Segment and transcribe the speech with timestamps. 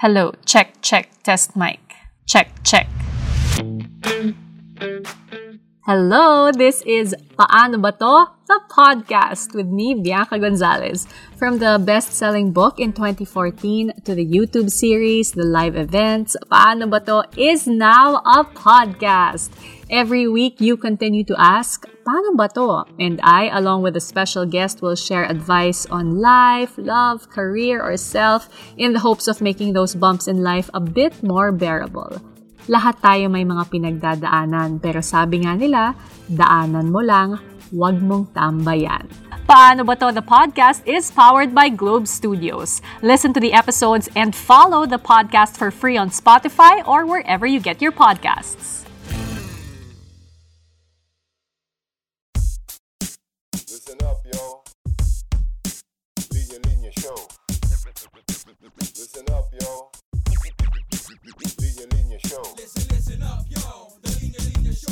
[0.00, 1.80] Hello, check, check, test mic.
[2.26, 2.86] Check, check.
[5.86, 8.28] Hello, this is Paano Ba To?
[8.46, 11.08] The podcast with me, Bianca Gonzalez.
[11.36, 17.00] From the best-selling book in 2014 to the YouTube series, the live events, Paano Ba
[17.00, 19.48] To is now a podcast.
[19.86, 22.86] Every week, you continue to ask, Paano ba to?
[23.02, 27.98] And I, along with a special guest, will share advice on life, love, career, or
[27.98, 28.46] self
[28.78, 32.22] in the hopes of making those bumps in life a bit more bearable.
[32.70, 35.98] Lahat tayo may mga pinagdadaanan, pero sabi nga nila,
[36.30, 37.42] daanan mo lang,
[37.74, 39.06] wag mong tambayan.
[39.50, 40.14] Paano ba to?
[40.14, 42.82] The podcast is powered by Globe Studios.
[43.02, 47.58] Listen to the episodes and follow the podcast for free on Spotify or wherever you
[47.58, 48.85] get your podcasts.
[53.86, 54.18] Listen up.
[56.32, 57.14] Linear Linear Show.
[57.62, 59.44] Listen up.
[61.60, 62.42] Linear Linear Show.
[62.56, 63.46] Listen, listen up.
[63.46, 64.90] The Linear Linear Show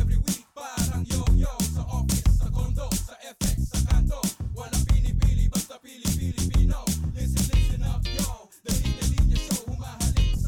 [0.00, 0.42] every week.
[0.56, 3.78] Parang yo-yo sa office, sa condo, sa FX, sa
[4.50, 6.82] basta pili-pili-pino.
[7.14, 8.02] Listen, listen up.
[8.02, 9.70] The Linear Linear Show.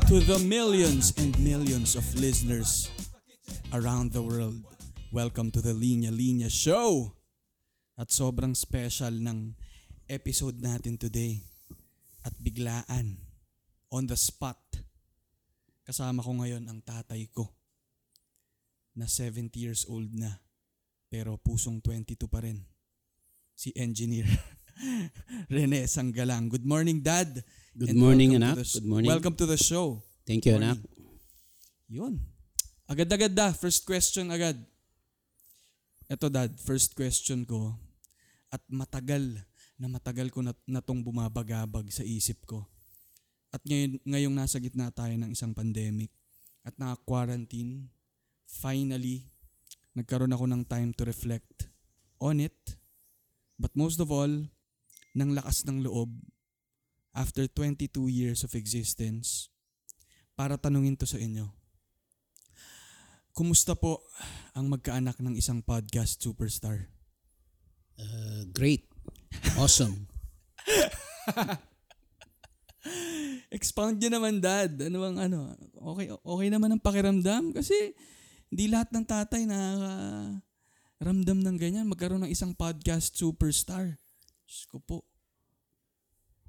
[0.09, 2.91] To the millions and millions of listeners
[3.73, 4.67] around the world,
[5.13, 7.13] welcome to the Linya Linya Show.
[7.97, 9.57] At sobrang special ng
[10.07, 11.41] episode natin today.
[12.21, 13.17] At biglaan,
[13.89, 14.59] on the spot,
[15.87, 17.47] kasama ko ngayon ang tatay ko
[18.93, 20.43] na 70 years old na
[21.07, 22.59] pero pusong 22 pa rin.
[23.57, 24.27] Si Engineer
[25.55, 26.51] Rene Sanggalang.
[26.53, 27.41] Good morning, Dad!
[27.73, 28.61] Good And morning, anak.
[28.61, 29.09] sh- Good morning.
[29.09, 30.03] Welcome to the show.
[30.27, 30.77] Thank you, anak.
[31.89, 32.19] Yun.
[32.91, 33.55] Agad-agad da.
[33.55, 34.59] First question agad.
[36.07, 37.75] Ito dad, first question ko.
[38.57, 39.45] At matagal
[39.77, 42.65] na matagal ko na, na bumabagabag sa isip ko.
[43.53, 46.09] At ngayon, ngayong nasa gitna tayo ng isang pandemic
[46.65, 47.93] at naka-quarantine,
[48.49, 49.29] finally,
[49.93, 51.69] nagkaroon ako ng time to reflect
[52.17, 52.57] on it.
[53.61, 54.49] But most of all,
[55.17, 56.09] ng lakas ng loob
[57.13, 59.53] after 22 years of existence,
[60.37, 61.49] para tanungin to sa inyo.
[63.33, 64.05] Kumusta po
[64.53, 66.96] ang magkaanak ng isang podcast superstar?
[67.97, 68.85] Uh, great.
[69.57, 70.07] Awesome.
[73.57, 74.79] Expound nyo naman, Dad.
[74.87, 75.57] Ano bang ano?
[75.95, 77.75] Okay, okay naman ang pakiramdam kasi
[78.53, 81.89] hindi lahat ng tatay nakakaramdam ng ganyan.
[81.91, 83.99] Magkaroon ng isang podcast superstar.
[84.47, 85.03] Diyos po.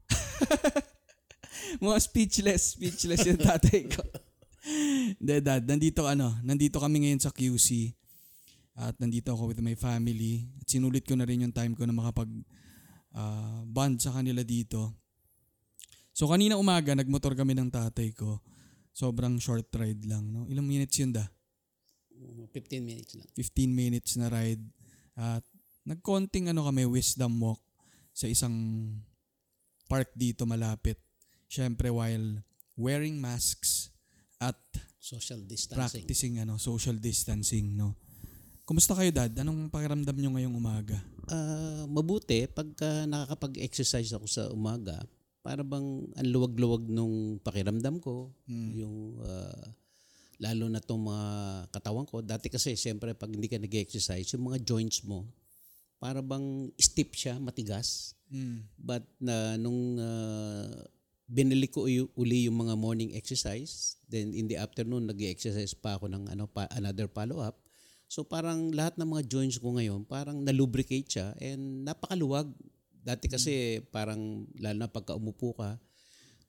[1.84, 4.06] Mga speechless, speechless yung tatay ko.
[5.18, 5.64] Hindi, Dad.
[5.66, 7.96] Nandito, ano, nandito kami ngayon sa QC.
[8.78, 10.46] At nandito ako with my family.
[10.62, 12.30] At sinulit ko na rin yung time ko na makapag
[13.18, 14.94] ah, bond sa kanila dito.
[16.14, 18.42] So kanina umaga, nagmotor kami ng tatay ko.
[18.94, 20.30] Sobrang short ride lang.
[20.30, 20.46] No?
[20.46, 21.26] Ilang minutes yun da?
[22.54, 23.28] 15 minutes lang.
[23.34, 24.66] 15 minutes na ride.
[25.14, 25.46] At
[25.86, 27.62] nagkonting ano kami, wisdom walk
[28.14, 28.54] sa isang
[29.86, 30.98] park dito malapit.
[31.46, 32.42] Siyempre while
[32.74, 33.94] wearing masks
[34.42, 34.58] at
[34.98, 35.78] Social distancing.
[36.04, 37.96] practicing ano social distancing no.
[38.68, 39.32] Kumusta kayo dad?
[39.32, 41.00] Anong pakiramdam nyo ngayong umaga?
[41.32, 45.08] Ah, mabuti pagka nakakapag-exercise ako sa umaga,
[45.40, 49.72] para bang ang luwag-luwag nung pakiramdam ko, yung ah,
[50.44, 51.28] lalo na tong mga
[51.72, 52.20] katawan ko.
[52.20, 55.24] Dati kasi siyempre pag hindi ka nag-exercise, yung mga joints mo,
[56.04, 58.20] para bang stiff siya, matigas.
[58.28, 58.68] Mm.
[58.76, 60.84] But na nung uh,
[61.24, 66.12] binili ko u- uli yung mga morning exercise, then in the afternoon nag-exercise pa ako
[66.12, 67.56] ng ano pa, another follow-up.
[68.08, 72.48] So parang lahat ng mga joints ko ngayon parang na-lubricate siya and napakaluwag.
[73.04, 75.80] Dati kasi parang lalo na pagka umupo ka,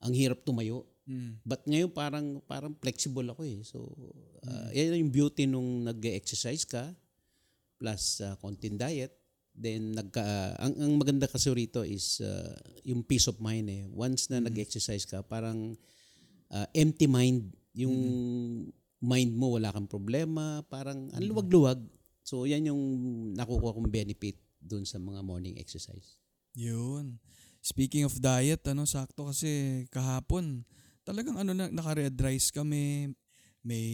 [0.03, 0.87] ang hirap tumayo.
[1.07, 1.39] Mm.
[1.43, 3.63] But ngayon parang parang flexible ako eh.
[3.67, 3.91] So
[4.47, 6.95] uh, yan yung beauty nung nag-exercise ka
[7.79, 9.15] plus uh, konting diet.
[9.59, 12.55] Then nagka ang, ang maganda kasi rito is uh,
[12.87, 13.83] yung peace of mind eh.
[13.91, 15.75] Once na nag-exercise ka, parang
[16.55, 17.51] uh, empty mind.
[17.75, 17.95] Yung
[18.99, 21.79] mind mo wala kang problema, parang ang luwag-luwag.
[22.27, 22.83] So yan yung
[23.39, 26.19] nakukuha kong benefit dun sa mga morning exercise.
[26.59, 27.23] Yun.
[27.63, 30.67] Speaking of diet, ano, sakto kasi kahapon,
[31.07, 33.15] talagang ano na, naka-red rice kami,
[33.63, 33.87] may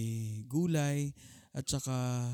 [0.48, 1.12] gulay,
[1.54, 2.26] at saka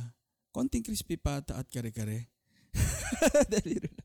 [0.55, 2.31] konting crispy pata at kare-kare.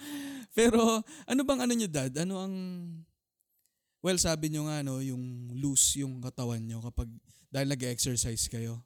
[0.56, 2.12] Pero ano bang ano nyo dad?
[2.16, 2.54] Ano ang
[4.04, 7.08] Well, sabi nyo nga no, yung loose yung katawan nyo kapag
[7.50, 8.84] dahil nag-exercise kayo.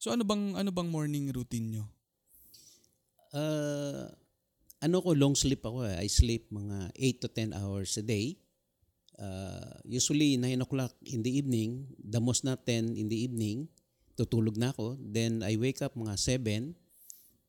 [0.00, 1.84] So ano bang ano bang morning routine nyo?
[3.30, 4.10] Uh,
[4.80, 6.00] ano ko, long sleep ako eh.
[6.00, 8.40] I sleep mga 8 to 10 hours a day.
[9.20, 13.68] Uh, usually 9 o'clock in the evening, the most na 10 in the evening,
[14.16, 14.96] tutulog na ako.
[14.96, 16.72] Then I wake up mga 7.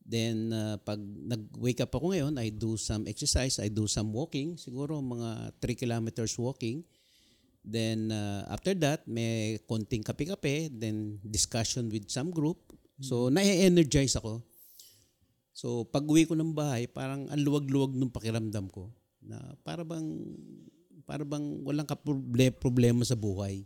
[0.01, 4.57] Then uh, pag nag-wake up ako ngayon, I do some exercise, I do some walking,
[4.57, 6.83] siguro mga 3 kilometers walking.
[7.61, 12.57] Then uh, after that, may konting kape-kape, then discussion with some group.
[13.01, 14.41] So na-energize ako.
[15.53, 18.89] So pag uwi ko ng bahay, parang ang luwag-luwag ng pakiramdam ko
[19.21, 20.09] na para bang
[21.05, 23.61] para bang walang kaproble- problema sa buhay.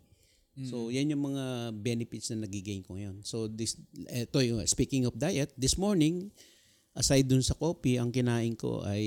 [0.64, 3.20] So yan yung mga benefits na nagigain ko ngayon.
[3.28, 3.76] So this
[4.08, 6.32] eto yung speaking of diet, this morning
[6.96, 9.04] aside dun sa coffee, ang kinain ko ay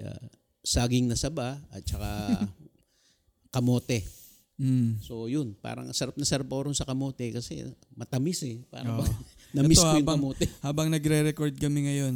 [0.00, 0.24] uh,
[0.64, 2.48] saging na saba at saka
[3.54, 4.00] kamote.
[4.60, 5.00] Mm.
[5.04, 8.64] So yun, parang sarap na sarap ako sa kamote kasi matamis eh.
[8.72, 9.12] Parang bang,
[9.56, 10.44] na-miss ko yung habang, kamote.
[10.66, 12.14] habang nagre-record kami ngayon,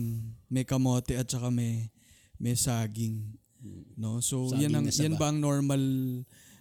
[0.49, 1.89] may kamote at saka may,
[2.41, 3.37] may saging.
[3.97, 4.21] No?
[4.21, 5.81] So, Saging yan, ang, yan ba ang normal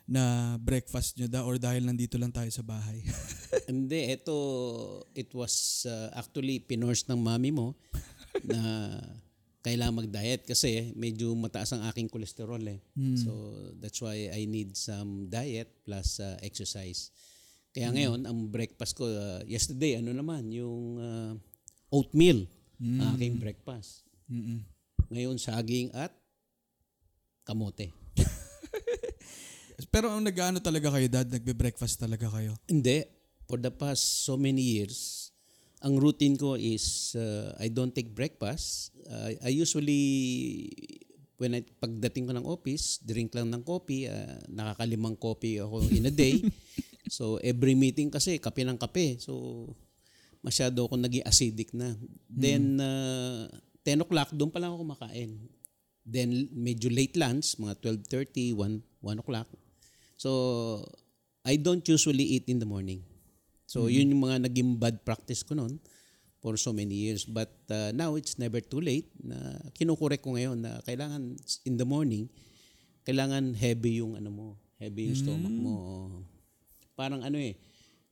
[0.03, 3.00] na breakfast nyo da or dahil nandito lang tayo sa bahay?
[3.71, 4.35] Hindi, ito,
[5.15, 7.79] it was uh, actually pinurse ng mami mo
[8.44, 9.00] na
[9.63, 12.83] kailangan mag-diet kasi medyo mataas ang aking kolesterol eh.
[13.15, 13.31] So
[13.79, 17.15] that's why I need some diet plus uh, exercise.
[17.71, 21.33] Kaya ngayon, ang breakfast ko, uh, yesterday, ano naman, yung uh,
[21.89, 22.45] oatmeal,
[22.77, 24.03] ang aking breakfast.
[24.27, 24.61] Mm-mm.
[25.09, 26.11] Ngayon, saging at
[27.47, 28.02] kamote.
[29.90, 31.28] Pero ang nag-ano talaga kayo, dad?
[31.30, 32.58] Nagbe-breakfast talaga kayo?
[32.70, 33.06] Hindi.
[33.50, 35.30] For the past so many years,
[35.84, 38.96] ang routine ko is uh, I don't take breakfast.
[39.04, 40.72] Uh, I usually,
[41.36, 44.08] when I, pagdating ko ng office, drink lang ng coffee.
[44.08, 46.40] Uh, nakakalimang coffee ako in a day.
[47.16, 49.20] so every meeting kasi, kape ng kape.
[49.20, 49.68] So
[50.44, 51.96] masyado ako naging acidic na.
[52.28, 53.48] Then, uh,
[53.88, 55.31] 10 o'clock, doon pa lang ako kumakain.
[56.04, 59.48] Then, medyo late lunch, mga 12.30, 1, 1 o'clock.
[60.18, 60.83] So,
[61.44, 63.04] I don't usually eat in the morning.
[63.68, 65.81] So, yun yung mga naging bad practice ko noon
[66.44, 67.25] for so many years.
[67.25, 71.33] But uh, now, it's never too late na kinukurek ko ngayon na kailangan
[71.65, 72.30] in the morning,
[73.07, 75.74] kailangan heavy yung ano mo, heavy yung stomach mo.
[76.94, 77.57] Parang ano eh,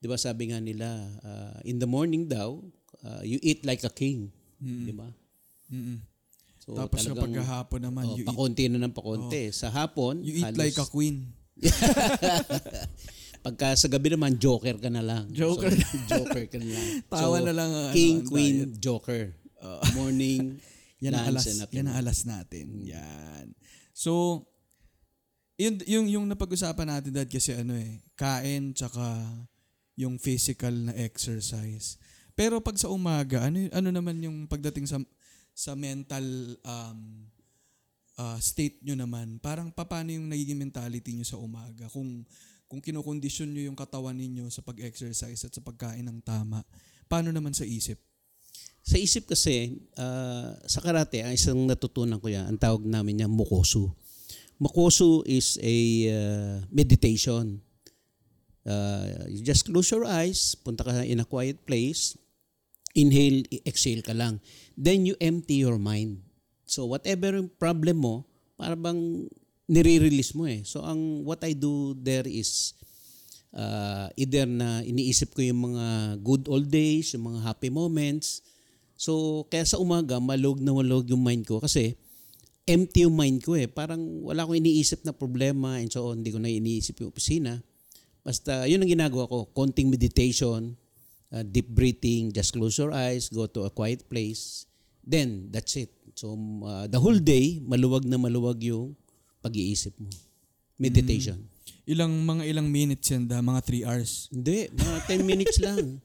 [0.02, 0.88] di ba sabi nga nila,
[1.22, 2.58] uh, in the morning daw,
[3.06, 4.32] uh, you eat like a king.
[4.60, 5.08] Di ba?
[5.72, 6.00] Mm-mm.
[6.62, 9.50] So, Tapos talagang, kapag hapon naman, oh, you, eat, pakonti na ng pakonti.
[9.50, 11.34] Sa hapon, you eat halos- like a queen.
[13.46, 15.26] Pagka sa gabi naman, joker ka na lang.
[15.34, 15.74] Joker.
[15.74, 16.86] So, joker ka na lang.
[17.10, 19.34] Tawa na lang ang ano, King, queen, joker.
[19.98, 20.62] Morning,
[21.02, 22.66] Yan ang alas, and yan ang alas natin.
[22.86, 23.54] Yan.
[23.94, 24.46] So,
[25.58, 29.22] yun, yung, yung napag-usapan natin dad kasi ano eh, kain tsaka
[29.98, 32.02] yung physical na exercise.
[32.34, 34.98] Pero pag sa umaga, ano, ano naman yung pagdating sa
[35.52, 36.26] sa mental
[36.64, 37.28] um,
[38.20, 39.40] uh, state nyo naman?
[39.40, 41.88] Parang paano yung nagiging mentality nyo sa umaga?
[41.92, 42.26] Kung
[42.72, 46.64] kung kinokondisyon nyo yung katawan ninyo sa pag-exercise at sa pagkain ng tama,
[47.12, 48.00] paano naman sa isip?
[48.80, 53.28] Sa isip kasi, ah, sa karate, ang isang natutunan ko yan, ang tawag namin niya
[53.28, 53.92] mukosu.
[54.56, 55.76] Mukosu is a
[56.16, 57.60] ah, meditation.
[58.64, 62.16] Uh, you just close your eyes, punta ka in a quiet place,
[62.96, 64.40] inhale, exhale ka lang.
[64.80, 66.24] Then you empty your mind.
[66.72, 68.24] So whatever yung problem mo,
[68.56, 69.28] para bang
[69.68, 70.64] nire-release mo eh.
[70.64, 72.72] So ang what I do there is
[73.52, 75.86] uh, either na iniisip ko yung mga
[76.24, 78.40] good old days, yung mga happy moments.
[78.96, 82.00] So kaya sa umaga, malog na malog yung mind ko kasi
[82.64, 83.68] empty yung mind ko eh.
[83.68, 86.24] Parang wala akong iniisip na problema and so on.
[86.24, 87.60] Hindi ko na iniisip yung opisina.
[88.24, 89.50] Basta yun ang ginagawa ko.
[89.52, 90.78] Konting meditation,
[91.36, 94.70] uh, deep breathing, just close your eyes, go to a quiet place.
[95.02, 95.90] Then, that's it.
[96.16, 98.96] So, uh, the whole day, maluwag na maluwag yung
[99.42, 100.10] pag-iisip mo.
[100.78, 101.38] Meditation.
[101.86, 104.30] Ilang mga ilang minutes yan da, mga 3 hours.
[104.30, 106.02] Hindi, mga 10 minutes lang.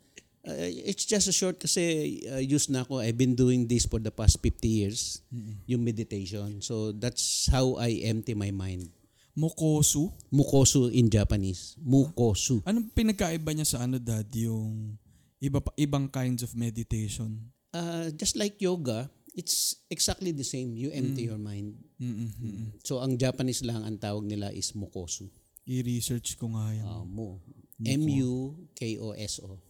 [0.46, 3.00] Uh, it's just a short kasi uh, used na ako.
[3.00, 5.20] I've been doing this for the past 50 years,
[5.68, 6.60] yung meditation.
[6.60, 8.88] So, that's how I empty my mind.
[9.36, 10.08] Mokosu.
[10.32, 11.76] Mukosu in Japanese.
[11.84, 12.64] Mukosu.
[12.64, 14.96] Anong pinagkaiba niya sa ano dad, yung
[15.44, 17.52] iba pa, ibang kinds of meditation?
[17.76, 20.72] Uh, just like yoga, it's exactly the same.
[20.72, 21.76] You empty your mind.
[22.00, 22.68] Mm-mm, mm-mm.
[22.80, 25.28] So, ang Japanese lang, ang tawag nila is mukosu.
[25.68, 26.88] I-research ko nga yan.
[26.88, 27.36] Uh, mu.
[27.76, 29.60] M-U-K-O-S-O.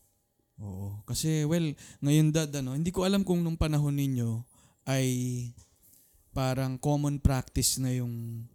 [0.62, 0.88] Oo.
[1.02, 4.46] Kasi, well, ngayon dad, ano, hindi ko alam kung nung panahon ninyo
[4.86, 5.06] ay
[6.30, 8.46] parang common practice na yung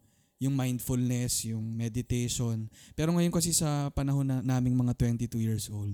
[0.41, 2.65] yung mindfulness, yung meditation.
[2.97, 5.93] Pero ngayon kasi sa panahon na naming mga 22 years old,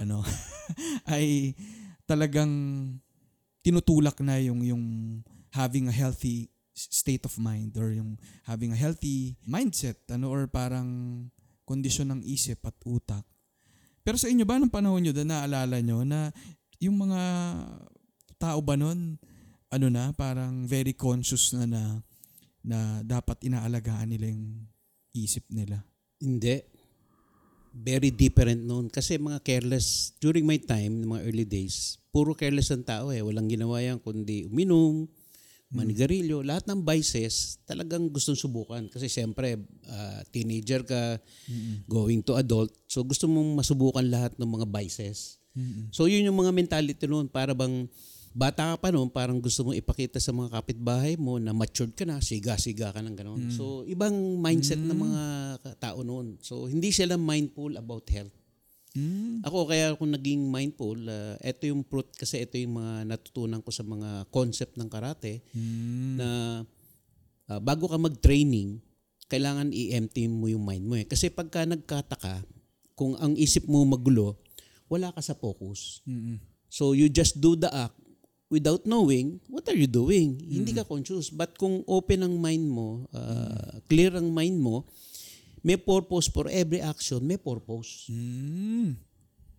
[0.00, 0.24] ano,
[1.12, 1.52] ay
[2.08, 2.48] talagang
[3.66, 4.84] tinutulak na yung yung
[5.50, 8.14] having a healthy state of mind or yung
[8.46, 10.86] having a healthy mindset ano or parang
[11.66, 13.26] kondisyon ng isip at utak.
[14.06, 16.30] Pero sa inyo ba nung panahon nyo na naalala nyo na
[16.78, 17.22] yung mga
[18.38, 19.18] tao ba nun
[19.66, 21.82] ano na parang very conscious na na,
[22.62, 24.62] na dapat inaalagaan nila yung
[25.10, 25.82] isip nila?
[26.22, 26.62] Hindi.
[27.76, 28.86] Very different noon.
[28.88, 33.20] Kasi mga careless, during my time, mga early days, puro careless ang tao eh.
[33.20, 35.04] Walang ginawa yan kundi uminom,
[35.68, 38.88] manigarilyo, lahat ng vices talagang gustong subukan.
[38.88, 41.20] Kasi siyempre, ah, teenager ka,
[41.84, 45.36] going to adult, so gusto mong masubukan lahat ng mga vices.
[45.92, 47.84] So yun yung mga mentality noon, para bang
[48.36, 52.04] bata ka pa noon, parang gusto mong ipakita sa mga kapitbahay mo na matured ka
[52.04, 53.40] na, siga-siga ka ng gano'n.
[53.52, 55.22] So ibang mindset ng mga
[55.80, 56.36] tao noon.
[56.44, 58.32] So hindi sila mindful about health.
[58.96, 59.44] Mm.
[59.44, 63.68] Ako kaya ako naging mindful, uh, ito yung fruit kasi ito yung mga natutunan ko
[63.68, 66.16] sa mga concept ng karate Mm.
[66.16, 66.28] na
[67.52, 68.80] uh, bago ka mag-training,
[69.28, 71.04] kailangan i-empty mo yung mind mo eh.
[71.04, 72.40] Kasi pagka nagkataka,
[72.96, 74.40] kung ang isip mo magulo,
[74.88, 76.00] wala ka sa focus.
[76.08, 76.40] Mm-mm.
[76.72, 77.98] So you just do the act
[78.46, 80.38] without knowing what are you doing.
[80.38, 81.28] Hindi ka conscious.
[81.28, 84.86] But kung open ang mind mo, uh, clear ang mind mo,
[85.66, 88.06] may purpose for every action, may purpose.
[88.06, 88.94] Mm.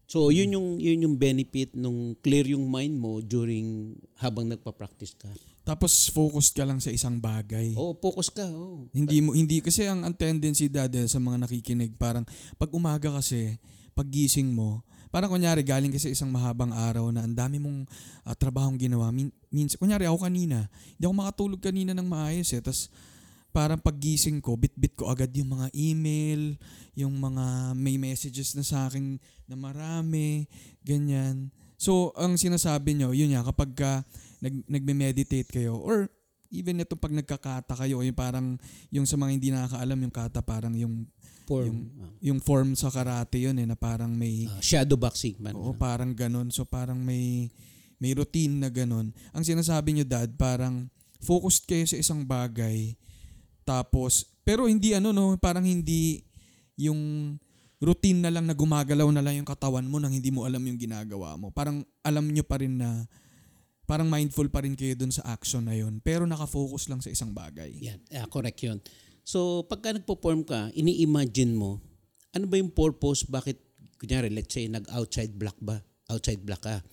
[0.08, 5.28] So yun yung yun yung benefit nung clear yung mind mo during habang nagpa-practice ka.
[5.68, 7.76] Tapos focused ka lang sa isang bagay.
[7.76, 8.48] Oh, focus ka.
[8.48, 8.88] Oh.
[8.96, 12.24] Hindi mo hindi kasi ang, ang tendency dati sa mga nakikinig parang
[12.56, 13.60] pag umaga kasi
[13.92, 17.88] paggising mo parang kunyari galing kasi isang mahabang araw na ang dami mong
[18.28, 19.12] ah, trabahong ginawa.
[19.12, 22.64] Min, minsan kunyari ako kanina, hindi ako makatulog kanina ng maayos eh.
[22.64, 22.92] Tapos
[23.58, 26.54] parang paggising ko, bit-bit ko agad yung mga email,
[26.94, 29.18] yung mga may messages na sa akin
[29.50, 30.46] na marami,
[30.86, 31.50] ganyan.
[31.74, 33.92] So, ang sinasabi nyo, yun nga, kapag ka
[34.46, 36.06] nag, nagme-meditate kayo, or
[36.54, 38.62] even ito pag nagkakata kayo, yung parang,
[38.94, 41.10] yung sa mga hindi nakakaalam, yung kata parang yung,
[41.48, 41.88] Form.
[42.20, 45.56] yung form sa karate yun eh, na parang may, Ah, shadow boxing man.
[45.56, 46.52] Oo, parang ganun.
[46.52, 47.48] So parang may
[47.98, 49.16] may routine na ganun.
[49.32, 50.92] Ang sinasabi nyo dad, parang
[51.24, 52.94] focused kayo sa isang bagay.
[53.68, 56.24] Tapos pero hindi ano no, parang hindi
[56.80, 57.36] yung
[57.84, 60.80] routine na lang na gumagalaw na lang yung katawan mo nang hindi mo alam yung
[60.80, 61.52] ginagawa mo.
[61.52, 63.06] Parang alam nyo pa rin na
[63.88, 66.04] parang mindful pa rin kayo dun sa action na yun.
[66.04, 67.72] Pero nakafocus lang sa isang bagay.
[67.80, 68.80] Yan, ah, correct yun.
[69.28, 71.80] So, pagka nagpo-form ka, ini-imagine mo,
[72.36, 73.60] ano ba yung purpose, bakit,
[74.00, 75.80] kunyari, let's say, nag-outside block ba?
[76.12, 76.84] Outside block ka.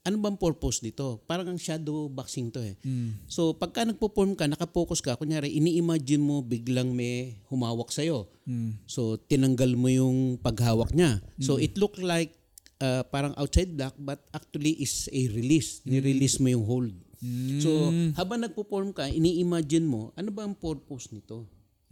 [0.00, 1.20] Ano bang purpose nito?
[1.28, 2.72] Parang ang shadow boxing to eh.
[2.80, 3.20] Mm.
[3.28, 8.24] So, pagka nagpo-form ka, nakapokus ka, kunyari, ini-imagine mo biglang may humawak sa'yo.
[8.48, 8.80] Mm.
[8.88, 11.20] So, tinanggal mo yung paghawak niya.
[11.36, 12.32] So, it look like
[12.80, 15.84] uh, parang outside block but actually is a release.
[15.84, 16.96] Ni-release mo yung hold.
[17.20, 17.60] Mm.
[17.60, 21.44] So, habang nagpo-form ka, ini-imagine mo, ano ba ang purpose nito?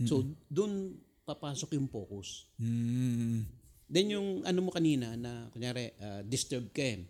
[0.08, 0.96] So, doon
[1.28, 2.48] papasok yung focus.
[2.56, 3.44] Mm.
[3.88, 7.04] Then yung ano mo kanina na kunyari uh, disturbed ka eh,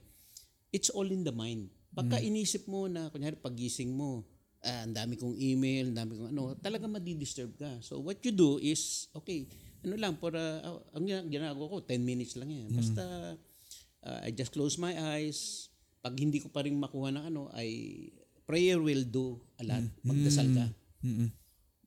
[0.72, 1.72] it's all in the mind.
[1.92, 4.22] Pagka inisip mo na kunyari pagising mo,
[4.62, 7.80] ah, ang dami kong email, ang dami kong ano, talaga madi-disturb ka.
[7.82, 9.48] So what you do is, okay,
[9.82, 12.68] ano lang, para, uh, ang gina- ginagawa ko, 10 minutes lang yan.
[12.74, 13.02] Basta,
[14.04, 15.70] uh, I just close my eyes.
[16.02, 17.70] Pag hindi ko pa rin makuha ng ano, ay
[18.46, 19.84] prayer will do a lot.
[20.02, 20.66] Magdasal ka.
[21.04, 21.28] Mm-mm.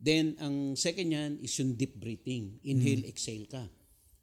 [0.02, 2.58] Then, ang second yan is yung deep breathing.
[2.66, 3.62] Inhale, exhale ka.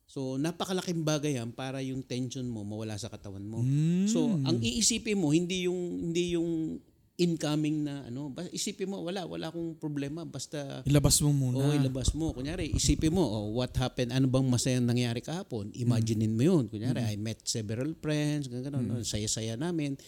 [0.09, 3.61] So, napakalaking bagay yan para yung tension mo mawala sa katawan mo.
[4.09, 6.81] So, ang iisipin mo, hindi yung, hindi yung
[7.19, 10.25] incoming na ano, basta isipin mo, wala, wala akong problema.
[10.25, 11.61] Basta, Ilabas mo muna.
[11.61, 12.33] o ilabas mo.
[12.33, 15.69] Kunyari, isipin mo, oh, what happened, ano bang masayang nangyari kahapon?
[15.77, 16.65] Imaginein mo yun.
[16.73, 19.99] Kunyari, I met several friends, ganun, ganun, saya-saya namin.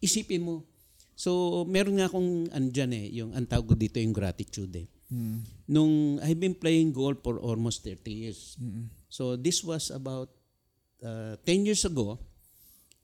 [0.00, 0.64] Isipin mo.
[1.18, 4.88] So, meron nga akong, andyan eh, yung, ang tawag dito yung gratitude eh.
[5.10, 5.42] Mm.
[5.68, 8.54] Nung I've been playing golf for almost 30 years.
[8.62, 8.99] Mm-mm.
[9.10, 10.30] So this was about
[11.02, 12.16] uh, 10 years ago.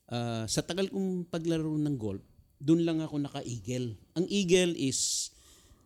[0.07, 2.23] Uh, sa tagal kong paglaro ng golf,
[2.57, 3.99] doon lang ako naka-eagle.
[4.15, 5.29] Ang eagle is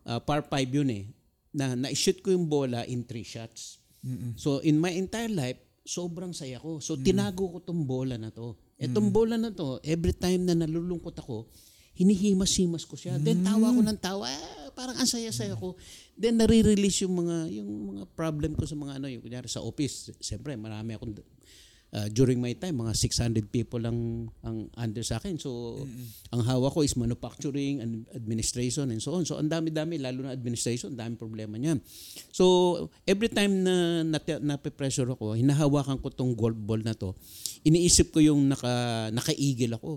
[0.06, 1.04] uh, par 5 yun eh.
[1.52, 3.82] Na na-shoot ko yung bola in 3 shots.
[4.06, 4.38] Mm-mm.
[4.38, 6.78] So in my entire life, sobrang saya ko.
[6.78, 8.54] So tinago ko tong bola na to.
[8.78, 11.46] Etong bola na to, every time na nalulungkot ako,
[11.94, 13.18] hinihimas-himas ko siya.
[13.18, 15.76] Then tawa ko ng tawa, ah, parang ang saya-saya ko.
[16.16, 20.10] Then nare-release yung mga yung mga problem ko sa mga ano, yung kunyari sa office.
[20.18, 21.14] Siyempre, marami akong
[21.92, 25.36] uh, during my time, mga 600 people lang ang under sa akin.
[25.36, 25.80] So,
[26.32, 29.28] ang hawak ko is manufacturing and administration and so on.
[29.28, 31.78] So, ang dami-dami, lalo na administration, ang dami problema niyan.
[32.32, 34.02] So, every time na
[34.40, 37.12] nape-pressure ako, hinahawakan ko tong golf ball na to,
[37.62, 39.92] iniisip ko yung naka, naka-eagle ako.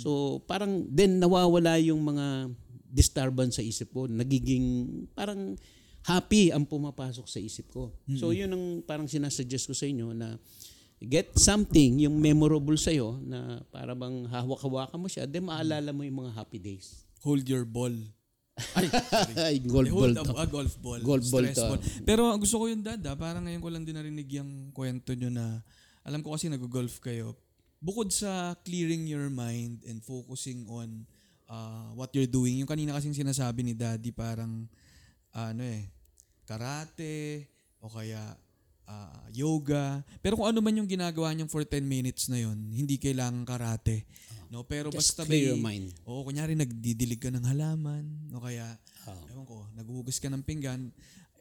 [0.00, 2.48] So, parang then nawawala yung mga
[2.94, 4.06] disturbance sa isip ko.
[4.06, 4.86] Nagiging
[5.18, 5.58] parang
[6.06, 7.90] happy ang pumapasok sa isip ko.
[8.14, 10.38] So yun ang parang sinasuggest ko sa inyo na
[11.02, 16.24] get something, yung memorable sa'yo na para bang hawak-hawakan mo siya, then maalala mo yung
[16.24, 17.04] mga happy days.
[17.26, 17.92] Hold your ball.
[19.36, 20.32] Ay, golf ball hold to.
[20.38, 21.00] ah, golf ball.
[21.02, 21.68] Golf ball Stress to.
[21.74, 21.80] ball.
[22.06, 25.28] Pero gusto ko yung dad, ah, parang ngayon ko lang din narinig yung kwento nyo
[25.28, 25.60] na
[26.06, 27.34] alam ko kasi nag-golf kayo.
[27.84, 31.04] Bukod sa clearing your mind and focusing on
[31.48, 34.68] uh, what you're doing, yung kanina kasing sinasabi ni daddy parang
[35.34, 35.90] ano eh,
[36.46, 37.48] karate
[37.82, 38.20] o kaya
[38.88, 40.04] ah, yoga.
[40.20, 44.04] Pero kung ano man yung ginagawa niyang for 10 minutes na yun, hindi kailangan karate.
[44.52, 45.86] No, pero Just basta clear may- your mind.
[46.06, 48.78] Oo, kunyari nagdidilig ka ng halaman o kaya
[49.34, 50.94] ewan ko, naghuhugas ka ng pinggan.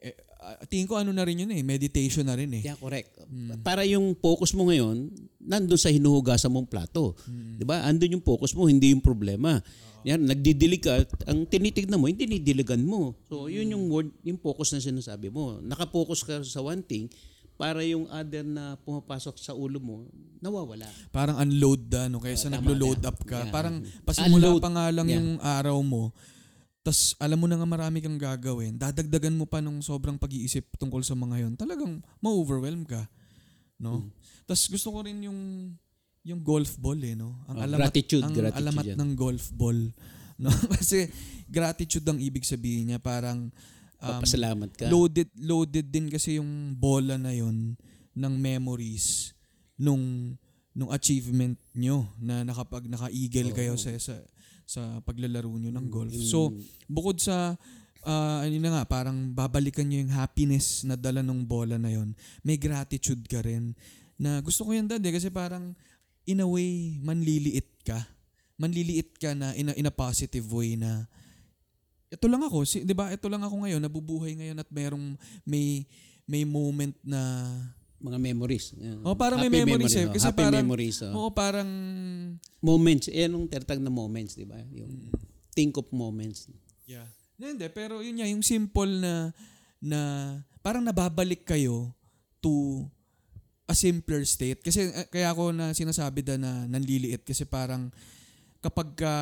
[0.04, 0.12] Eh,
[0.44, 2.62] ah, tingin ko ano na rin yun eh, meditation na rin eh.
[2.68, 3.24] Yeah, correct.
[3.64, 5.08] Para yung focus mo ngayon,
[5.40, 7.16] nandun sa hinuhugasan mong plato.
[7.24, 7.88] 'Di ba?
[7.88, 9.64] Andun yung focus mo, hindi yung problema.
[10.04, 11.00] Yan, nagdidilig ka,
[11.32, 13.16] ang tinitignan mo, hindi dinidiligan mo.
[13.32, 15.64] So, yun yung word, yung focus na sinasabi mo.
[15.64, 17.08] Nakapokus ka sa one thing,
[17.56, 20.04] para yung other na pumapasok sa ulo mo,
[20.44, 20.92] nawawala.
[21.16, 22.20] Parang unload na, no?
[22.20, 23.48] Kaysa tama naglo-load up ka.
[23.48, 23.54] Yeah.
[23.54, 24.60] Parang pasimula Unload.
[24.60, 25.18] pa nga lang Yeah.
[25.24, 26.12] yung araw mo,
[26.84, 31.00] tas alam mo na nga marami kang gagawin, dadagdagan mo pa nung sobrang pag-iisip tungkol
[31.00, 33.08] sa mga yon talagang ma-overwhelm ka.
[33.80, 34.04] No?
[34.04, 34.12] Hmm.
[34.44, 35.72] Tas gusto ko rin yung
[36.24, 37.36] yung golf ball eh, no?
[37.48, 38.98] Ang Oh, alamat, gratitude, ang gratitude alamat yan.
[39.00, 39.80] ng golf ball.
[40.36, 40.52] No?
[40.76, 41.08] Kasi
[41.48, 43.00] gratitude ang ibig sabihin niya.
[43.00, 43.48] Parang
[44.00, 44.88] um, Papasalamat ka.
[44.88, 47.80] loaded loaded din kasi yung bola na yon
[48.12, 49.32] ng memories
[49.76, 50.36] nung
[50.72, 54.20] nung achievement nyo na nakapag naka-eagle kayo sa sa
[54.64, 56.16] sa paglalaro nyo ng golf.
[56.16, 56.56] So,
[56.88, 57.56] bukod sa
[58.04, 62.12] ah, ano na nga, parang babalikan nyo yung happiness na dala ng bola na yon
[62.44, 63.76] may gratitude ka rin
[64.20, 65.76] na gusto ko yan dad eh, kasi parang
[66.24, 68.00] in a way, manliliit ka.
[68.56, 71.08] Manliliit ka na in a, in a positive way na
[72.14, 73.10] ito lang ako, si, 'di ba?
[73.10, 75.90] Ito lang ako ngayon, nabubuhay ngayon at merong may
[76.30, 77.20] may moment na
[78.04, 78.76] mga memories.
[78.76, 79.00] Yeah.
[79.08, 80.06] Oh, parang may memories eh.
[80.06, 80.12] oh.
[80.12, 81.00] Kasi Happy parang- memories.
[81.08, 81.12] oh.
[81.16, 81.70] Oo, parang
[82.60, 83.08] Moments.
[83.12, 84.60] Yan yung tertag na moments, di ba?
[84.72, 85.12] Yung
[85.56, 86.48] think of moments.
[86.84, 87.08] yeah.
[87.40, 89.36] Hindi, pero yun nga, yung simple na
[89.84, 90.00] na
[90.64, 91.92] parang nababalik kayo
[92.40, 92.84] to
[93.68, 94.64] a simpler state.
[94.64, 97.92] Kasi eh, kaya ako na sinasabi da na nanliliit kasi parang
[98.64, 99.14] kapag ka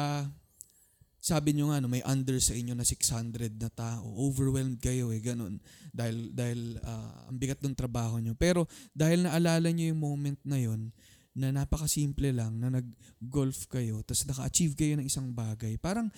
[1.22, 5.22] sabi nyo nga no, may under sa inyo na 600 na tao, overwhelmed kayo eh,
[5.22, 5.62] ganun.
[5.94, 8.34] Dahil, dahil ah, ang bigat ng trabaho nyo.
[8.34, 10.90] Pero dahil naalala nyo yung moment na yon
[11.38, 16.12] na napakasimple lang, na nag-golf kayo, tapos naka-achieve kayo ng isang bagay, parang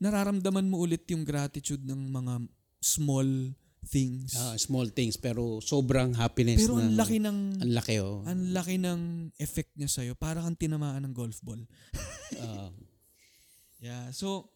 [0.00, 2.48] nararamdaman mo ulit yung gratitude ng mga
[2.80, 3.28] small
[3.84, 4.32] things.
[4.40, 8.24] Ah, small things pero sobrang happiness Pero ang na- laki ng ang laki oh.
[8.24, 9.00] ang laki ng
[9.36, 10.16] effect niya sa'yo.
[10.16, 11.60] Para kang tinamaan ng golf ball.
[12.40, 12.72] Ah,
[13.84, 14.08] Yeah.
[14.16, 14.48] So,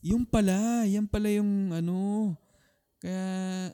[0.00, 2.32] yung pala, yan pala yung ano,
[3.04, 3.68] kaya,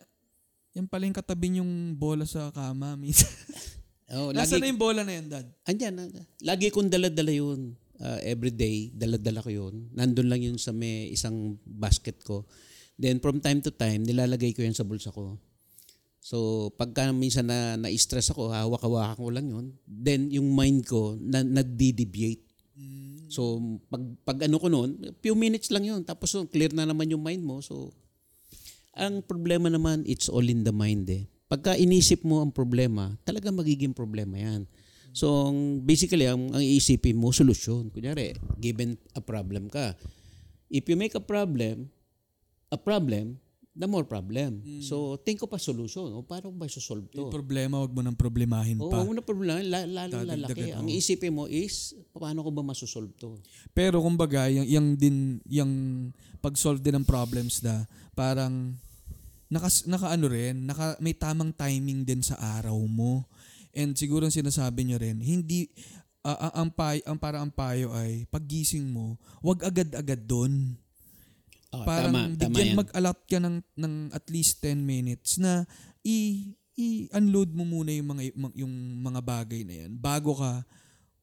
[0.75, 2.97] yan pala yung katabi yung bola sa kama.
[3.01, 3.31] Minsan.
[4.11, 5.47] oh, Nasaan lagi na yung bola na yan, dad?
[5.63, 6.11] andyan ah,
[6.43, 7.79] lagi kong dala-dala yun.
[8.03, 9.87] Ah, every day, dala-dala ko yun.
[9.95, 12.51] Nandun lang yun sa may isang basket ko.
[12.99, 15.39] Then from time to time, nilalagay ko yun sa bulsa ko.
[16.19, 19.67] So, pagka minsan na na-stress ako, hawak-hawakan ko lang yun.
[19.87, 22.47] Then, yung mind ko, na, nagdi-deviate.
[23.33, 23.57] So,
[23.89, 26.05] pag, pag ano ko noon, few minutes lang yun.
[26.05, 27.65] Tapos, clear na naman yung mind mo.
[27.65, 27.97] So,
[28.93, 31.25] ang problema naman, it's all in the mind eh.
[31.49, 34.69] Pagka inisip mo ang problema, talaga magiging problema yan.
[35.17, 35.49] So,
[35.85, 37.89] basically, ang, ang iisipin mo, solusyon.
[37.93, 39.97] Kunyari, given a problem ka.
[40.73, 41.93] If you make a problem,
[42.73, 43.42] a problem,
[43.73, 44.61] the more problem.
[44.85, 46.13] So, think of a solution.
[46.13, 47.33] O, paano ba solve Yung to?
[47.33, 49.01] problema, wag mo nang problemahin Oo, pa.
[49.01, 49.65] mo na problema.
[49.65, 50.77] La, lalo lalaki.
[50.77, 50.93] Ang oo.
[50.93, 53.41] isipin mo is, paano ko ba masosolve to?
[53.73, 55.73] Pero kumbaga, yung, yung din, yung
[56.45, 58.77] pag-solve din ng problems na parang
[59.49, 63.25] naka, naka ano rin, naka, may tamang timing din sa araw mo.
[63.73, 65.73] And siguro ang sinasabi nyo rin, hindi,
[66.29, 66.71] ah, ang, ang,
[67.09, 70.77] ang parang ang payo ay, paggising mo, wag agad-agad doon.
[71.73, 72.79] Oh, parang tama, tama bigyan yan.
[72.85, 75.65] mag-allot ka ng, ng at least 10 minutes na
[76.05, 78.23] i, i-unload mo muna yung mga,
[78.61, 80.69] yung mga bagay na yan bago ka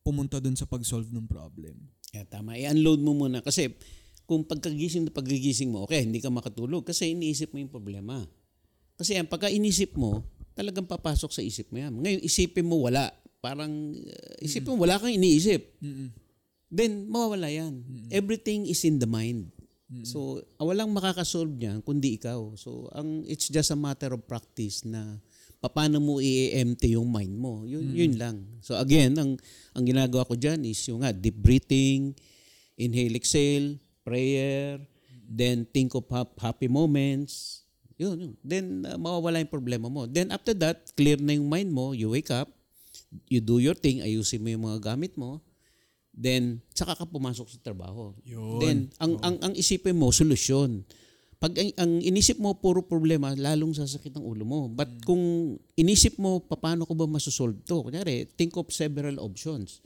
[0.02, 1.78] pumunta doon sa pag-solve ng problem.
[2.10, 2.58] Yeah, tama.
[2.58, 3.46] I-unload mo muna.
[3.46, 3.78] Kasi
[4.26, 8.26] kung pagkagising na pagkagising mo, okay, hindi ka makatulog kasi iniisip mo yung problema.
[8.98, 10.26] Kasi yan, pagka inisip mo,
[10.58, 11.94] talagang papasok sa isip mo yan.
[11.94, 13.14] Ngayon, isipin mo wala.
[13.40, 15.78] Parang, uh, isipin mo wala kang iniisip.
[16.74, 17.86] Then, mawawala yan.
[18.10, 19.54] Everything is in the mind.
[20.06, 22.54] So, ah, walang makakasolve niyan kundi ikaw.
[22.54, 25.18] So, ang it's just a matter of practice na
[25.60, 27.66] paano mo i-empty yung mind mo.
[27.66, 28.46] Yun, yun lang.
[28.62, 29.36] So, again, ang,
[29.76, 32.16] ang ginagawa ko dyan is yung nga, deep breathing,
[32.80, 33.76] inhale, exhale,
[34.06, 34.80] prayer,
[35.30, 37.62] Then think of hap- happy moments.
[38.02, 38.34] Yun, yun.
[38.42, 40.10] Then uh, mawawala yung problema mo.
[40.10, 42.50] Then after that, clear na yung mind mo, you wake up,
[43.30, 45.38] you do your thing, ayusin mo yung mga gamit mo,
[46.12, 48.14] then saka ka pumasok sa trabaho.
[48.24, 48.60] Yun.
[48.60, 50.84] Then ang ang ang isipin mo solusyon.
[51.40, 54.68] Pag ang, ang inisip mo puro problema, lalong sasakit ang ulo mo.
[54.68, 57.80] But kung inisip mo paano ko ba masosolve to?
[57.80, 59.80] Kunyari, think of several options.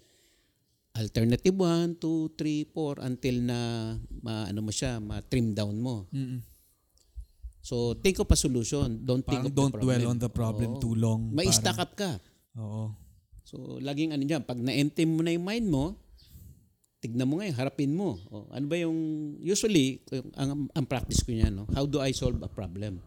[0.94, 3.60] Alternative 1, 2, 3, 4 until na
[4.22, 6.06] ma, ano mo siya, ma-trim down mo.
[6.10, 6.42] Mm-mm.
[7.62, 9.02] So think of a solution.
[9.02, 9.86] Don't think Parang of the don't problem.
[9.88, 10.82] dwell on the problem Oo.
[10.82, 11.30] too long.
[11.30, 12.18] May Parang- stack up ka.
[12.58, 12.94] Oo.
[13.44, 15.94] So, laging ano dyan, pag na-empty mo na yung mind mo,
[17.04, 18.16] tignan mo ngayon, harapin mo.
[18.32, 18.96] O, ano ba yung,
[19.44, 20.00] usually,
[20.40, 21.68] ang, ang practice ko niyan, no?
[21.76, 23.04] how do I solve a problem?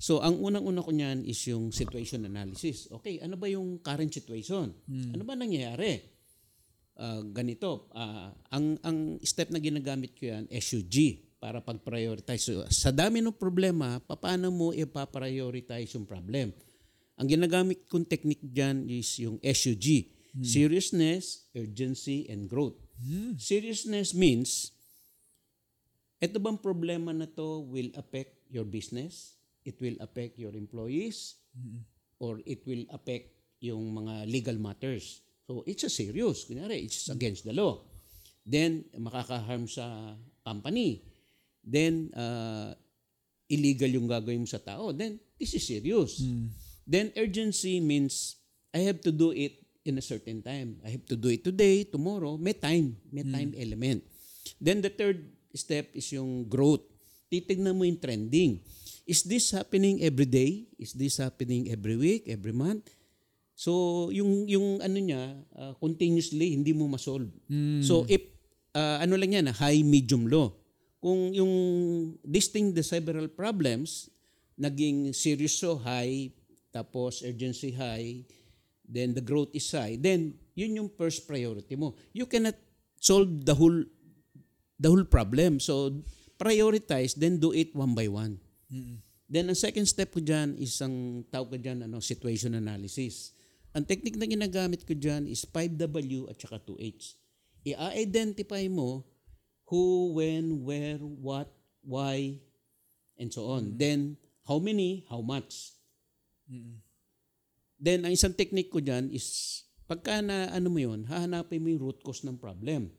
[0.00, 2.88] So, ang unang-una ko niyan is yung situation analysis.
[2.88, 4.72] Okay, ano ba yung current situation?
[5.12, 6.00] Ano ba nangyayari?
[6.98, 12.42] Ah, ganito, ah, ang, ang step na ginagamit ko yan, SUG, para pag-prioritize.
[12.42, 16.50] So, sa dami ng problema, paano mo ipaprioritize yung problem?
[17.18, 20.17] Ang ginagamit kong technique dyan is yung SUG.
[20.42, 22.76] Seriousness, urgency, and growth.
[23.38, 24.72] Seriousness means,
[26.18, 29.38] ito bang problema na to will affect your business?
[29.62, 31.38] It will affect your employees?
[32.18, 33.30] Or it will affect
[33.62, 35.22] yung mga legal matters?
[35.46, 36.44] So, it's a serious.
[36.44, 37.80] Kunyari, it's against the law.
[38.44, 41.02] Then, makaka-harm sa company.
[41.62, 42.74] Then, uh,
[43.48, 44.92] illegal yung gagawin mo sa tao.
[44.92, 46.20] Then, this is serious.
[46.88, 48.40] Then urgency means
[48.72, 50.76] I have to do it in a certain time.
[50.84, 52.36] I have to do it today, tomorrow.
[52.36, 53.00] May time.
[53.08, 54.04] May time element.
[54.60, 55.24] Then the third
[55.56, 56.84] step is yung growth.
[57.32, 58.60] Titignan mo yung trending.
[59.08, 60.68] Is this happening every day?
[60.76, 62.92] Is this happening every week, every month?
[63.58, 67.26] So, yung yung ano niya, uh, continuously hindi mo ma-solve.
[67.82, 68.22] So, if
[68.76, 70.54] uh, ano lang yan, high, medium, low.
[71.02, 71.52] Kung yung
[72.30, 74.12] thing, the several problems,
[74.54, 76.30] naging serious so high,
[76.70, 78.22] tapos urgency high,
[78.88, 81.94] then the growth is high, then yun yung first priority mo.
[82.16, 82.56] You cannot
[82.98, 83.84] solve the whole
[84.80, 85.60] the whole problem.
[85.60, 86.02] So,
[86.38, 88.38] prioritize, then do it one by one.
[89.28, 93.36] Then, ang second step ko dyan is ang tawag ko dyan, ano, situation analysis.
[93.76, 97.20] Ang technique na ginagamit ko dyan is 5W at saka 2H.
[97.68, 99.04] I-identify mo
[99.68, 101.52] who, when, where, what,
[101.84, 102.40] why,
[103.20, 103.76] and so on.
[103.76, 104.16] Then,
[104.48, 105.76] how many, how much.
[107.78, 111.82] Then, ang isang technique ko dyan is, pagka na ano mo yun, hahanapin mo yung
[111.88, 112.90] root cause ng problem.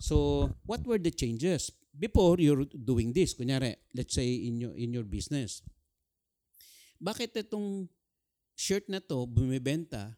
[0.00, 3.36] So, what were the changes before you're doing this?
[3.36, 5.60] Kunyari, let's say in your, in your business.
[6.96, 7.88] Bakit itong
[8.56, 10.16] shirt na to bumibenta,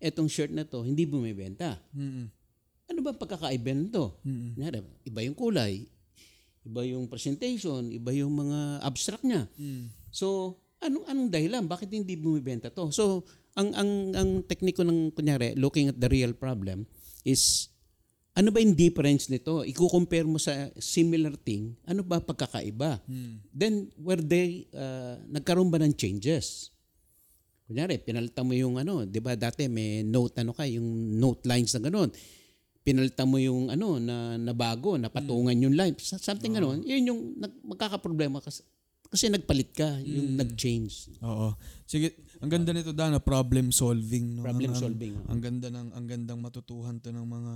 [0.00, 1.80] itong shirt na to hindi bumibenta?
[1.96, 2.28] Mm-mm.
[2.92, 4.20] Ano ba pagkakaiba nito?
[4.24, 4.60] Mm-mm.
[4.60, 5.88] Kunyari, iba yung kulay,
[6.64, 9.48] iba yung presentation, iba yung mga abstract niya.
[9.56, 9.88] Mm.
[10.12, 12.92] So, anong anong dahilan bakit hindi bumibenta to?
[12.92, 13.24] So,
[13.56, 16.84] ang ang ang tekniko ng kunyari looking at the real problem
[17.24, 17.72] is
[18.34, 19.62] ano ba yung difference nito?
[19.62, 22.98] Iko-compare mo sa similar thing, ano ba pagkakaiba?
[23.54, 26.74] Then were they uh, nagkaroon ba ng changes?
[27.64, 31.72] Kunyari, pinalitan mo yung ano, 'di ba dati may note ano ka, yung note lines
[31.78, 32.10] na gano'n.
[32.84, 36.84] Pinalitan mo yung ano na nabago, napatungan yung line, something gano'n.
[36.84, 38.66] Yun yung nag, magkakaproblema kasi
[39.14, 41.14] kasi nagpalit ka, yung nag-change.
[41.22, 41.54] Oo.
[41.86, 44.36] Sige, ang ganda nito Dana, problem solving.
[44.36, 44.42] No?
[44.42, 45.14] Problem Ang- ang- solving.
[45.30, 47.52] Ang, ganda ng ang gandang matutuhan to ng mga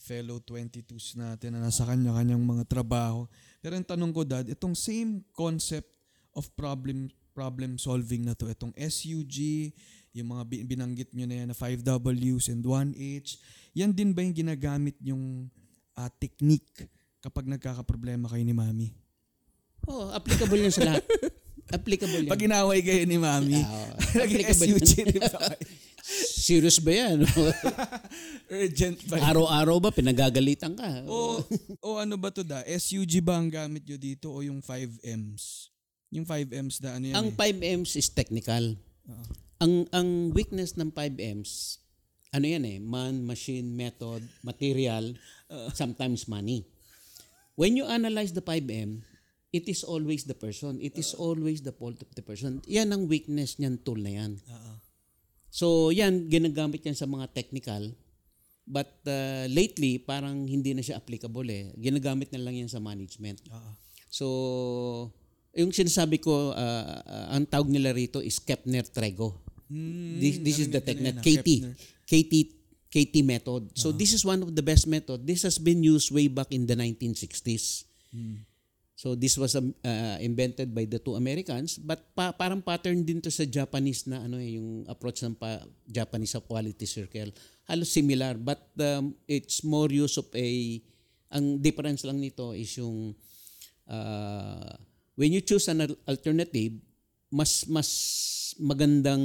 [0.00, 3.28] fellow 22s natin na nasa kanya-kanyang mga trabaho.
[3.60, 5.92] Pero ang tanong ko dad, itong same concept
[6.32, 9.70] of problem problem solving na to, itong SUG,
[10.12, 13.40] yung mga bi- binanggit nyo na yan na 5Ws and 1H,
[13.72, 15.48] yan din ba yung ginagamit yung
[15.96, 16.88] ah, technique
[17.24, 19.01] kapag nagkakaproblema kayo ni Mami?
[19.90, 21.02] Oh, applicable yan sa lahat.
[21.76, 22.30] applicable yan.
[22.30, 23.58] Pag inaway kayo ni Mami,
[24.20, 24.92] naging applicable SUG?
[26.42, 27.22] Serious ba yan?
[28.50, 29.14] Urgent ba?
[29.18, 29.22] yun?
[29.22, 31.06] Araw-araw ba pinagagalitan ka?
[31.06, 31.38] o,
[31.78, 32.66] o ano ba to da?
[32.66, 35.70] SUG ba ang gamit nyo dito o yung 5Ms?
[36.12, 37.38] Yung 5Ms da ano yan Ang eh?
[37.38, 38.74] 5Ms is technical.
[39.62, 41.78] Ang ang weakness ng 5Ms,
[42.34, 45.14] ano yan eh, man, machine, method, material,
[45.70, 46.66] sometimes money.
[47.54, 49.06] When you analyze the 5M,
[49.52, 50.80] it is always the person.
[50.80, 52.64] It is always the fault of the person.
[52.64, 54.32] Yan ang weakness niyan tool na yan.
[54.48, 54.72] Oo.
[55.52, 57.92] So, yan, ginagamit yan sa mga technical.
[58.64, 61.68] But uh, lately, parang hindi na siya applicable eh.
[61.76, 63.44] Ginagamit na lang yan sa management.
[63.52, 63.70] Oo.
[64.08, 64.26] So,
[65.52, 69.36] yung sinasabi ko, uh, uh, ang tawag nila rito is Kepner-Trego.
[69.68, 71.48] Hmm, This, this is the technique, KT.
[71.60, 71.76] Kepner.
[72.08, 72.32] KT,
[72.88, 73.68] KT method.
[73.76, 75.28] So, this is one of the best method.
[75.28, 77.84] This has been used way back in the 1960s.
[79.02, 83.18] So this was um, uh, invented by the two Americans but pa- parang pattern din
[83.18, 87.34] to sa Japanese na ano eh, yung approach ng pa- Japanese sa quality circle.
[87.66, 90.78] Halos similar but um, it's more use of a
[91.34, 93.10] ang difference lang nito is yung
[93.90, 94.70] uh,
[95.18, 96.78] when you choose an al- alternative
[97.26, 97.90] mas mas
[98.62, 99.24] magandang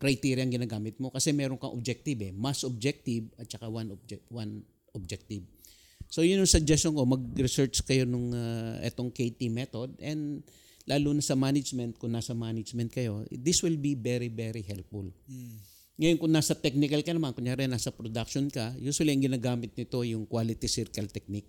[0.00, 4.24] criteria ang ginagamit mo kasi meron kang objective eh mass objective at saka one object
[4.32, 4.64] one
[4.96, 5.44] objective
[6.10, 10.42] So yun yung suggestion ko, mag-research kayo nung uh, etong KT method and
[10.90, 15.06] lalo na sa management, kung nasa management kayo, this will be very, very helpful.
[16.00, 20.26] Ngayon kung nasa technical ka naman, kunyari nasa production ka, usually ang ginagamit nito yung
[20.26, 21.46] quality circle technique.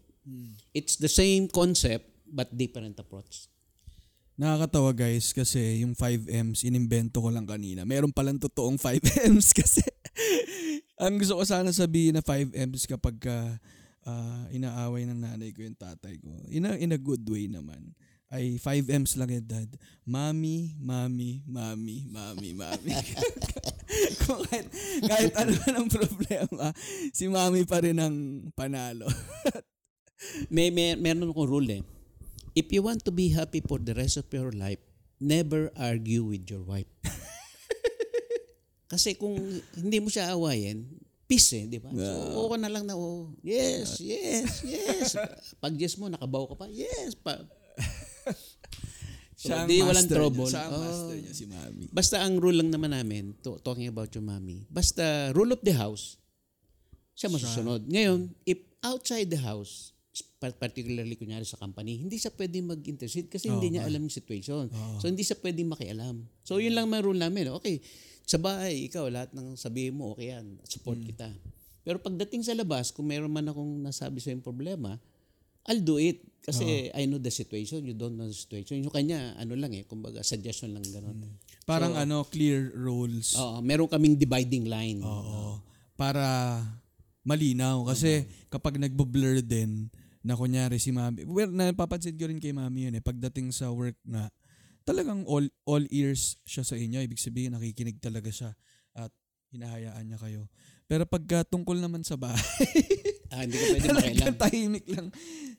[0.78, 3.50] It's the same concept but different approach.
[4.38, 7.82] Nakakatawa guys kasi yung 5Ms inimbento ko lang kanina.
[7.86, 9.86] Meron palang totoong 5Ms kasi
[11.02, 13.58] ang gusto ko sana sabihin na 5Ms kapag ka,
[14.06, 16.30] ah, inaaway ng nanay ko yung tatay ko.
[16.50, 17.94] In a, in a good way naman.
[18.32, 19.70] Ay 5Ms lang yung dad.
[20.08, 22.96] Mami, mami, mami, mami, mami.
[24.24, 24.72] Kung kahit,
[25.04, 26.66] kahit ano man ang problema,
[27.12, 29.06] si mami pa rin ang panalo.
[30.54, 31.84] May, may meron akong rule eh.
[32.54, 34.78] If you want to be happy for the rest of your life,
[35.18, 36.86] never argue with your wife.
[38.92, 39.34] Kasi kung
[39.74, 40.86] hindi mo siya awayin,
[41.32, 41.88] peace eh, di ba?
[41.88, 45.15] So, oo na lang na, oh, yes, yes, yes.
[45.63, 47.15] Pag yes mo, nakabaw ka pa, yes.
[47.15, 47.39] Pa.
[49.39, 50.46] So, Siya ang di walang trouble.
[50.46, 50.54] Niya.
[50.54, 50.84] Siya ang Oh.
[50.86, 51.86] master niya, si mami.
[51.89, 55.74] Basta ang rule lang naman namin, to, talking about your mommy, basta rule of the
[55.74, 56.20] house,
[57.17, 57.82] siya masusunod.
[57.88, 59.96] Ngayon, if outside the house,
[60.41, 64.67] particularly kunyari sa company, hindi siya pwede mag-intercede kasi hindi niya alam yung situation.
[65.00, 66.26] So, hindi siya pwede makialam.
[66.43, 67.54] So, yun lang may rule namin.
[67.62, 67.80] Okay,
[68.28, 71.32] sa bahay, ikaw, lahat ng sabihin mo, okay yan, support kita.
[71.82, 75.00] Pero pagdating sa labas, kung meron man akong nasabi sa yung problema,
[75.69, 76.26] I'll do it.
[76.41, 78.82] Kasi I know the situation, you don't know the situation.
[78.82, 81.21] Yung kanya, ano lang eh, kumbaga, suggestion lang gano'n.
[81.69, 83.38] Parang ano, clear roles.
[83.38, 85.00] Oo, meron kaming dividing line.
[85.06, 85.62] Oo.
[85.93, 86.58] Para
[87.21, 87.86] malinaw.
[87.86, 89.86] Kasi kapag nagbo-blur din,
[90.22, 93.98] na kunyari si mami, well, napapansin ko rin kay mami yun eh, pagdating sa work
[94.06, 94.30] nga,
[94.82, 97.02] talagang all, all ears siya sa inyo.
[97.02, 98.54] Ibig sabihin, nakikinig talaga siya
[98.94, 99.10] at
[99.50, 100.42] hinahayaan niya kayo.
[100.86, 102.42] Pero pagka tungkol naman sa bahay,
[103.32, 104.36] Ah, hindi ka pwede makialam.
[104.36, 105.08] tahimik lang.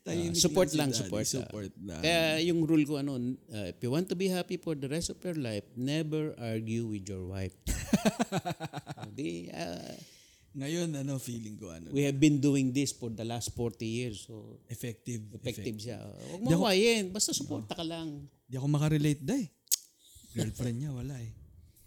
[0.05, 1.01] Tahimik Ah, support si lang, daddy.
[1.01, 1.33] support, ah.
[1.41, 2.03] Support lang.
[2.05, 3.17] Kaya yung rule ko ano,
[3.49, 6.85] uh, if you want to be happy for the rest of your life, never argue
[6.85, 7.57] with your wife.
[9.17, 9.97] Di, ah,
[10.53, 14.29] Ngayon, ano, feeling ko, ano, we have been doing this for the last 40 years.
[14.29, 15.25] So, effective.
[15.33, 15.97] effective siya.
[16.29, 17.09] Huwag mo awayin.
[17.09, 18.29] Basta suporta ka lang.
[18.45, 19.49] Di ako makarelate da eh.
[20.37, 21.33] Girlfriend niya, wala eh.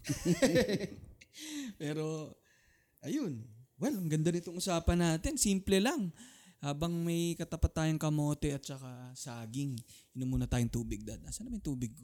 [1.80, 2.34] Pero,
[3.06, 3.38] ayun.
[3.78, 5.38] Well, ang ganda nitong usapan natin.
[5.38, 6.10] Simple lang.
[6.58, 9.78] Habang may katapat tayong kamote at saka saging,
[10.16, 11.22] inom muna tayong tubig, dad.
[11.22, 12.02] Nasaan na tubig ko?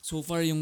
[0.00, 0.60] So far, yung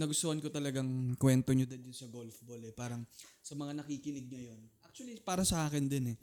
[0.00, 2.72] nagustuhan ko talagang kwento nyo yung sa golf ball eh.
[2.72, 3.04] Parang
[3.44, 4.60] sa mga nakikinig ngayon.
[4.88, 6.16] Actually, para sa akin din eh.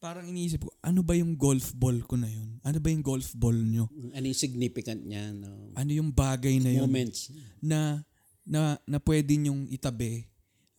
[0.00, 2.56] Parang iniisip ko, ano ba yung golf ball ko na yun?
[2.64, 3.88] Ano ba yung golf ball nyo?
[4.16, 5.32] Ano yung significant niya?
[5.32, 5.60] No?
[5.76, 7.32] ano yung bagay na yun Moments.
[7.60, 8.00] na
[8.44, 10.24] na na pwede nyong itabi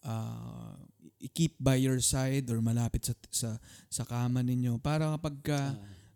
[0.04, 0.77] ah,
[1.21, 3.49] i-keep by your side or malapit sa sa
[3.88, 5.60] sa kama ninyo para kapag ka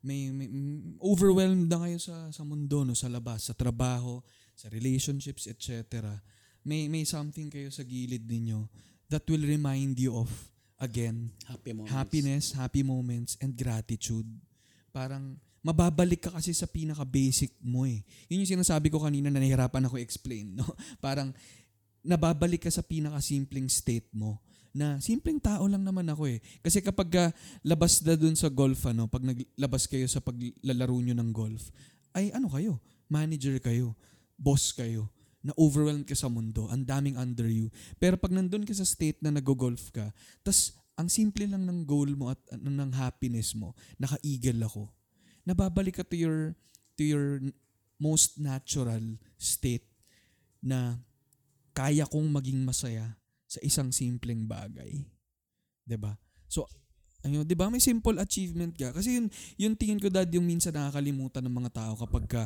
[0.05, 4.21] may, may mm, overwhelmed na kayo sa sa mundo no sa labas sa trabaho
[4.55, 6.19] sa relationships etc
[6.65, 8.65] may may something kayo sa gilid ninyo
[9.07, 10.27] that will remind you of
[10.81, 11.93] again Happy moments.
[11.93, 14.27] happiness, happy moments, and gratitude.
[14.91, 18.05] Parang mababalik ka kasi sa pinaka-basic mo eh.
[18.29, 20.53] Yun yung sinasabi ko kanina na nahihirapan ako explain.
[20.57, 20.65] No?
[21.05, 21.33] Parang
[22.05, 24.41] nababalik ka sa pinaka-simpleng state mo
[24.75, 26.43] na simpleng tao lang naman ako eh.
[26.59, 27.23] Kasi kapag ka
[27.63, 31.71] labas na dun sa golf, ano, pag naglabas kayo sa paglalaro nyo ng golf,
[32.13, 32.77] ay ano kayo?
[33.07, 33.95] Manager kayo.
[34.36, 35.10] Boss kayo
[35.45, 37.69] na overwhelmed ka sa mundo, ang daming under you.
[38.02, 40.10] Pero pag nandun ka sa state na nag-golf ka,
[40.41, 44.89] tas ang simple lang ng goal mo at ano, ng happiness mo, naka-eagle ako.
[45.45, 46.58] Nababalik ka to your
[46.98, 47.43] to your
[48.02, 49.04] most natural
[49.38, 49.86] state
[50.63, 50.98] na
[51.76, 53.13] kaya kong maging masaya
[53.45, 55.06] sa isang simpleng bagay.
[55.86, 56.17] 'Di ba?
[56.50, 56.65] So
[57.21, 59.28] ayun, 'di ba may simple achievement ka kasi yun
[59.62, 62.41] yung tingin ko dad yung minsan nakakalimutan ng mga tao kapag ka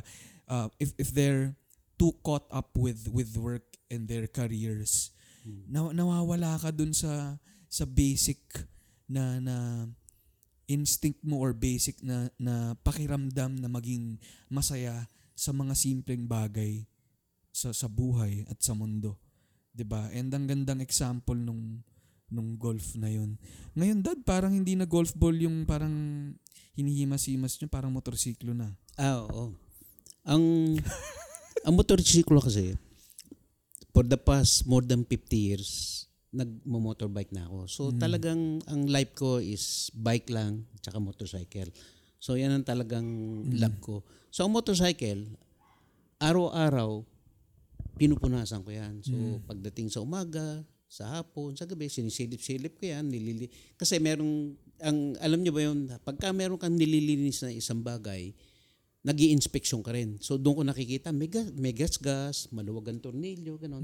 [0.51, 1.55] uh, if if they're
[1.99, 5.11] too caught up with with work and their careers.
[5.67, 7.35] Na, nawawala ka dun sa
[7.67, 8.39] sa basic
[9.11, 9.55] na na
[10.69, 14.15] instinct mo or basic na na pakiramdam na maging
[14.47, 16.87] masaya sa mga simpleng bagay
[17.51, 19.19] sa sa buhay at sa mundo.
[19.75, 20.07] 'Di ba?
[20.13, 21.83] And ang gandang example nung
[22.29, 23.41] nung golf na yun.
[23.73, 25.91] Ngayon dad, parang hindi na golf ball yung parang
[26.77, 28.77] hinihimas-himas nyo, parang motorsiklo na.
[28.95, 29.57] Ah, oo.
[30.29, 30.77] Ang
[31.69, 32.73] ang motorsiklo kasi
[33.93, 35.69] for the past more than 50 years
[36.33, 37.59] nagmo-motorbike na ako.
[37.69, 41.69] So talagang ang life ko is bike lang tsaka motorcycle.
[42.17, 43.05] So yan ang talagang
[43.53, 44.01] love ko.
[44.33, 45.29] So ang motorcycle
[46.17, 47.05] araw-araw
[48.01, 49.05] pinupunasan ko yan.
[49.05, 49.13] So
[49.45, 53.45] pagdating sa umaga, sa hapon, sa gabi, sinisilip-silip ko yan, nilili
[53.77, 58.33] kasi merong ang alam niyo ba yun, pagka meron kang nililinis na isang bagay,
[58.99, 60.19] nag inspeksyon ka rin.
[60.19, 63.83] So doon ko nakikita may gas, may gas gas, maluwag ang tornilyo, ganun.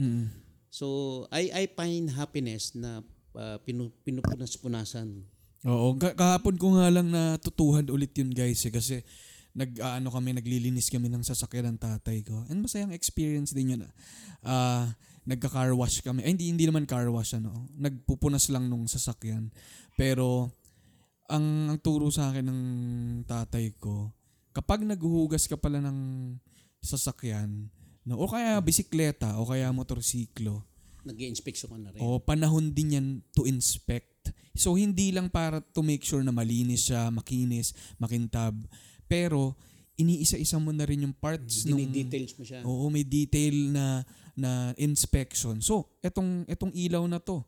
[0.67, 2.99] So I I find happiness na
[3.35, 5.23] uh, pinu, pinupunas-punasan.
[5.65, 8.95] Oo, ka- kahapon ko nga lang natutuhan ulit yun guys eh, kasi
[9.55, 12.43] nag ano kami naglilinis kami ng sasakyan ng tatay ko.
[12.51, 13.81] And masayang experience din yun.
[14.43, 14.91] Ah,
[15.23, 16.27] nagka-car wash kami.
[16.27, 17.71] Ay, hindi hindi naman car wash ano.
[17.79, 19.49] Nagpupunas lang nung sasakyan.
[19.95, 20.51] Pero
[21.31, 22.61] ang ang turo sa akin ng
[23.25, 24.11] tatay ko,
[24.55, 25.99] kapag naghuhugas ka pala ng
[26.79, 27.67] sasakyan,
[28.07, 30.63] no, o kaya bisikleta o kaya motorsiklo,
[31.03, 31.99] nag inspeksyon ka na rin.
[31.99, 34.31] o panahon din yan to inspect.
[34.55, 38.55] So hindi lang para to make sure na malinis siya, makinis, makintab,
[39.05, 39.53] pero
[39.99, 42.59] iniisa-isa mo na rin yung parts nung Dini-details mo siya.
[42.63, 44.03] Oo, may detail na
[44.35, 45.63] na inspection.
[45.63, 47.39] So, etong etong ilaw na to.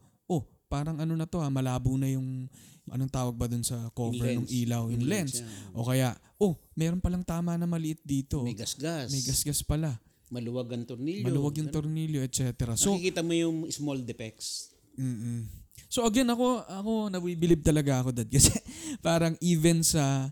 [0.67, 2.51] Parang ano na to ha, malabo na yung
[2.87, 5.39] anong tawag ba dun sa cover Yung ng ilaw, yung, Yung lens.
[5.39, 5.75] lens, yeah.
[5.75, 8.43] O kaya, oh, meron palang tama na maliit dito.
[8.43, 9.11] May gas-gas.
[9.11, 9.99] May gas-gas pala.
[10.31, 11.23] Maluwag ang tornilyo.
[11.23, 12.75] Maluwag yung tornilyo, etc.
[12.79, 14.75] So, Nakikita mo yung small defects.
[14.95, 15.67] Mm-mm.
[15.87, 18.51] So again ako ako nabibilib talaga ako dad kasi
[18.99, 20.27] parang even sa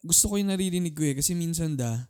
[0.00, 2.08] gusto ko yung naririnig ko eh kasi minsan da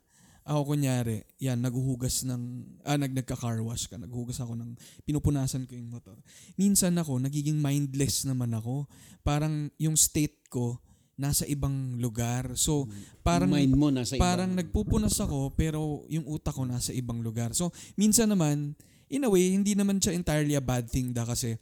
[0.49, 4.73] ako kunyari yan naghuhugas ng ah nag nagka-car wash ka naghuhugas ako ng
[5.05, 6.17] pinupunasan ko yung motor.
[6.57, 8.89] Minsan ako nagiging mindless naman ako.
[9.21, 10.81] Parang yung state ko
[11.21, 12.57] nasa ibang lugar.
[12.57, 12.89] So
[13.21, 17.21] parang yung mind mo nasa parang ibang, nagpupunas ako pero yung utak ko nasa ibang
[17.21, 17.53] lugar.
[17.53, 18.73] So minsan naman
[19.13, 21.61] in a way hindi naman siya entirely a bad thing da kasi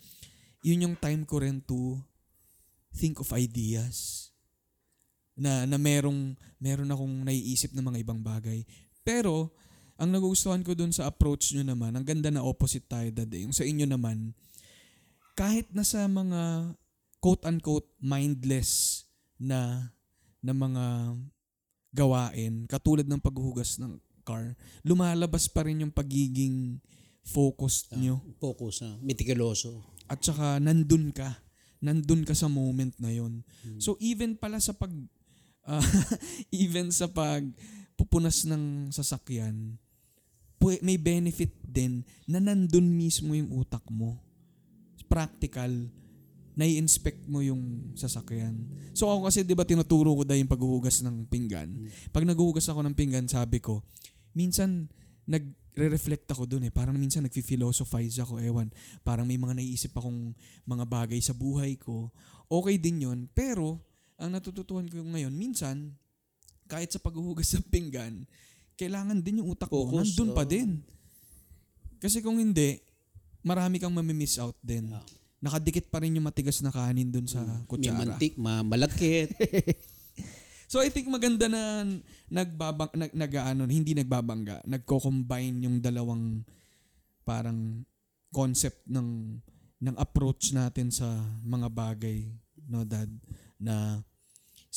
[0.63, 1.99] yun yung time ko rin to
[2.95, 4.26] think of ideas
[5.37, 8.65] na na merong meron akong naiisip na mga ibang bagay.
[9.05, 9.53] Pero
[9.97, 13.29] ang nagugustuhan ko dun sa approach nyo naman, ang ganda na opposite tayo dad.
[13.33, 13.45] eh.
[13.45, 14.33] Yung sa inyo naman,
[15.33, 16.73] kahit na sa mga
[17.17, 19.05] quote-unquote mindless
[19.41, 19.93] na
[20.41, 21.17] na mga
[21.93, 24.53] gawain, katulad ng paghuhugas ng car,
[24.85, 26.77] lumalabas pa rin yung pagiging
[27.25, 28.21] focused nyo.
[28.37, 29.81] focus, ah, meticuloso.
[30.07, 31.41] At saka nandun ka.
[31.81, 33.45] Nandun ka sa moment na yon.
[33.77, 34.89] So even pala sa pag
[35.67, 35.83] ah,
[36.63, 37.43] even sa pag
[37.99, 39.75] pupunas ng sasakyan,
[40.81, 44.17] may benefit din na nandun mismo yung utak mo.
[45.05, 45.69] Practical,
[46.57, 48.65] nai-inspect mo yung sasakyan.
[48.97, 51.69] So ako kasi 'di ba tinuturo ko dahil yung paghuhugas ng pinggan.
[52.09, 53.85] Pag naghuhugas ako ng pinggan, sabi ko,
[54.33, 54.89] minsan
[55.29, 56.73] nagre-reflect ako dun eh.
[56.73, 58.73] Parang minsan nagfi-philosophize ako, ewan.
[59.05, 60.33] Parang may mga naiisip akong
[60.65, 62.09] mga bagay sa buhay ko.
[62.47, 63.77] Okay din yon Pero,
[64.17, 65.93] ang natututuhan ko ngayon, minsan,
[66.65, 68.25] kahit sa paghuhugas ng pinggan,
[68.77, 69.85] kailangan din yung utak mo.
[69.89, 70.49] Focus, Nandun pa oo.
[70.49, 70.69] din.
[71.97, 72.77] Kasi kung hindi,
[73.41, 74.93] marami kang mamimiss out din.
[75.41, 77.97] Nakadikit pa rin yung matigas na kanin dun sa May kutsara.
[77.97, 78.61] mantik, ma.
[80.67, 81.87] So I think maganda na
[82.27, 86.43] nagbabang nag, nag ano, hindi nagbabangga, nagko-combine yung dalawang
[87.23, 87.87] parang
[88.35, 89.39] concept ng
[89.79, 91.07] ng approach natin sa
[91.39, 92.27] mga bagay,
[92.67, 93.07] no dad,
[93.55, 94.03] na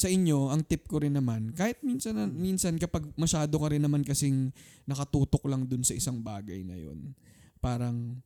[0.00, 4.00] sa inyo, ang tip ko rin naman, kahit minsan minsan kapag masyado ka rin naman
[4.00, 4.48] kasing
[4.88, 7.12] nakatutok lang dun sa isang bagay na yun,
[7.60, 8.16] parang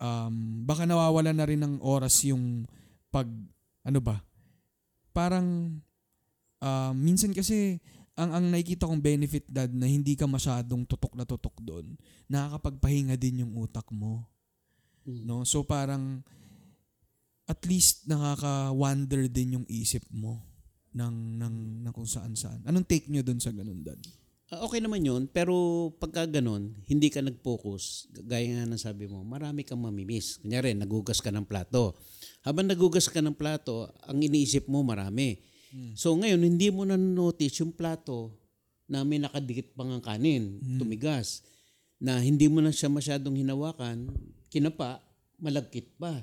[0.00, 2.64] um, baka nawawala na rin ng oras yung
[3.12, 3.28] pag
[3.84, 4.24] ano ba?
[5.12, 5.76] Parang
[6.62, 7.82] Ah, minsan kasi
[8.14, 11.98] ang ang nakikita kong benefit dad na hindi ka masyadong tutok na tutok doon,
[12.30, 14.22] nakakapagpahinga din yung utak mo.
[15.02, 15.26] Mm.
[15.26, 15.42] No?
[15.42, 16.22] So parang
[17.50, 20.38] at least nakaka-wander din yung isip mo
[20.92, 22.60] ng ng, ng kung saan saan.
[22.68, 23.98] Anong take nyo doon sa ganun dad?
[24.52, 29.24] Ah, okay naman yun, pero pagka ganun, hindi ka nag-focus, gaya nga ng sabi mo,
[29.24, 30.44] marami kang mamimiss.
[30.44, 31.96] Kunyari, nagugas ka ng plato.
[32.44, 35.40] Habang nagugas ka ng plato, ang iniisip mo marami.
[35.96, 38.36] So ngayon, hindi mo na notice yung plato
[38.84, 41.40] na may nakadikit pang ang kanin, tumigas,
[41.96, 44.12] na hindi mo na siya masyadong hinawakan,
[44.52, 45.00] kinapa,
[45.40, 46.20] malagkit pa.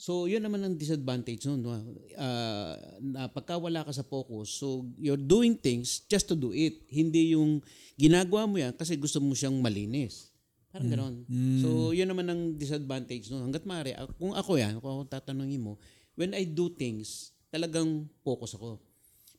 [0.00, 1.60] So, yun naman ang disadvantage nun.
[1.60, 1.76] no?
[2.16, 2.72] Ah,
[3.04, 6.80] na pagka wala ka sa focus, so you're doing things just to do it.
[6.88, 7.60] Hindi yung
[8.00, 10.32] ginagawa mo yan kasi gusto mo siyang malinis.
[10.72, 11.14] Parang gano'n.
[11.60, 13.52] So, yun naman ang disadvantage nun.
[13.52, 15.76] Hanggat maaari, ah, kung ako yan, kung ako tatanungin mo,
[16.16, 18.80] when I do things, talagang focus ako.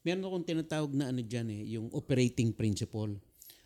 [0.02, 3.18] meron akong tinatawag na ano dyan eh, yung operating principle.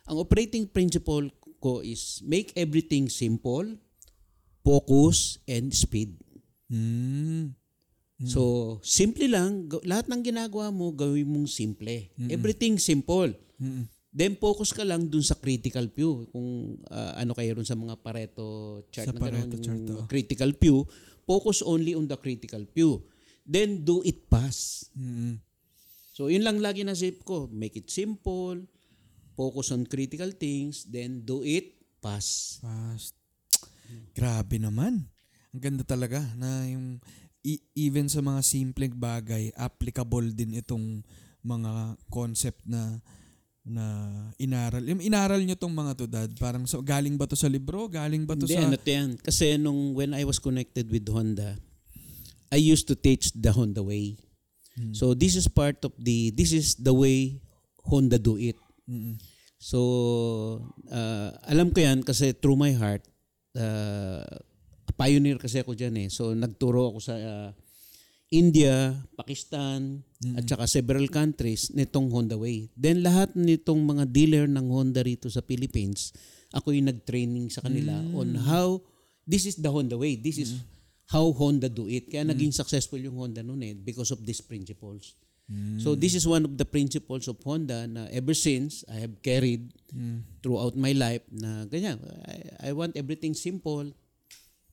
[0.08, 1.28] Ang operating principle
[1.60, 3.64] ko is make everything simple,
[4.60, 6.16] focus, and speed.
[6.70, 7.54] Mm.
[8.24, 9.68] So, simple lang.
[9.84, 12.08] Lahat ng ginagawa mo, gawin mong simple.
[12.32, 13.36] Everything simple.
[14.16, 16.24] Then, focus ka lang dun sa critical few.
[16.32, 20.08] Kung ah, ano kayo ron sa mga Pareto chart Sa na Pareto chart, oh.
[20.08, 20.88] critical few,
[21.28, 23.04] focus only on the critical few.
[23.44, 24.88] Then, do it fast.
[24.96, 25.44] Mm.
[26.16, 27.52] So, yun lang lagi na sip ko.
[27.52, 28.64] Make it simple,
[29.36, 32.64] focus on critical things, then do it fast.
[32.64, 33.12] Fast.
[34.16, 35.12] Grabe naman.
[35.56, 37.00] Ang ganda talaga na yung
[37.40, 41.00] e- even sa mga simpleng bagay, applicable din itong
[41.40, 43.00] mga concept na
[43.64, 43.82] na
[44.36, 44.84] inaral.
[44.84, 46.30] Yung inaral nyo tong mga to, Dad?
[46.36, 47.88] Parang so, galing ba to sa libro?
[47.88, 48.68] Galing ba to Hindi, sa...
[48.68, 49.10] ano to yan.
[49.16, 51.56] Kasi nung when I was connected with Honda,
[52.52, 54.20] I used to teach the Honda way.
[54.76, 54.92] Hmm.
[54.92, 57.40] So this is part of the, this is the way
[57.80, 58.60] Honda do it.
[58.84, 59.16] Mm-mm.
[59.56, 59.80] So,
[60.92, 63.02] uh, alam ko yan kasi through my heart,
[63.58, 64.22] uh,
[64.96, 66.08] pioneer kasi ako dyan eh.
[66.08, 67.50] So, nagturo ako sa uh,
[68.32, 70.02] India, Pakistan,
[70.34, 72.74] at saka several countries nitong Honda Way.
[72.74, 76.10] Then lahat nitong mga dealer ng Honda rito sa Philippines,
[76.50, 78.82] ako yung nag-training sa kanila on how,
[79.22, 80.58] this is the Honda Way, this is
[81.06, 82.10] how Honda do it.
[82.10, 85.14] Kaya naging successful yung Honda noon eh because of these principles.
[85.78, 89.70] So this is one of the principles of Honda na ever since I have carried
[90.42, 92.02] throughout my life na ganyan.
[92.26, 93.94] I, I want everything simple,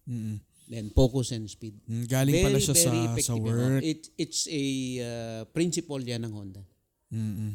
[0.04, 0.38] Mm-mm.
[0.68, 1.76] then focus and speed.
[1.88, 3.84] Mm, Galing pala siya sa, sa work.
[3.84, 4.64] It, it's a
[5.04, 6.64] uh, principle yan ng Honda.
[7.12, 7.54] Mm-mm.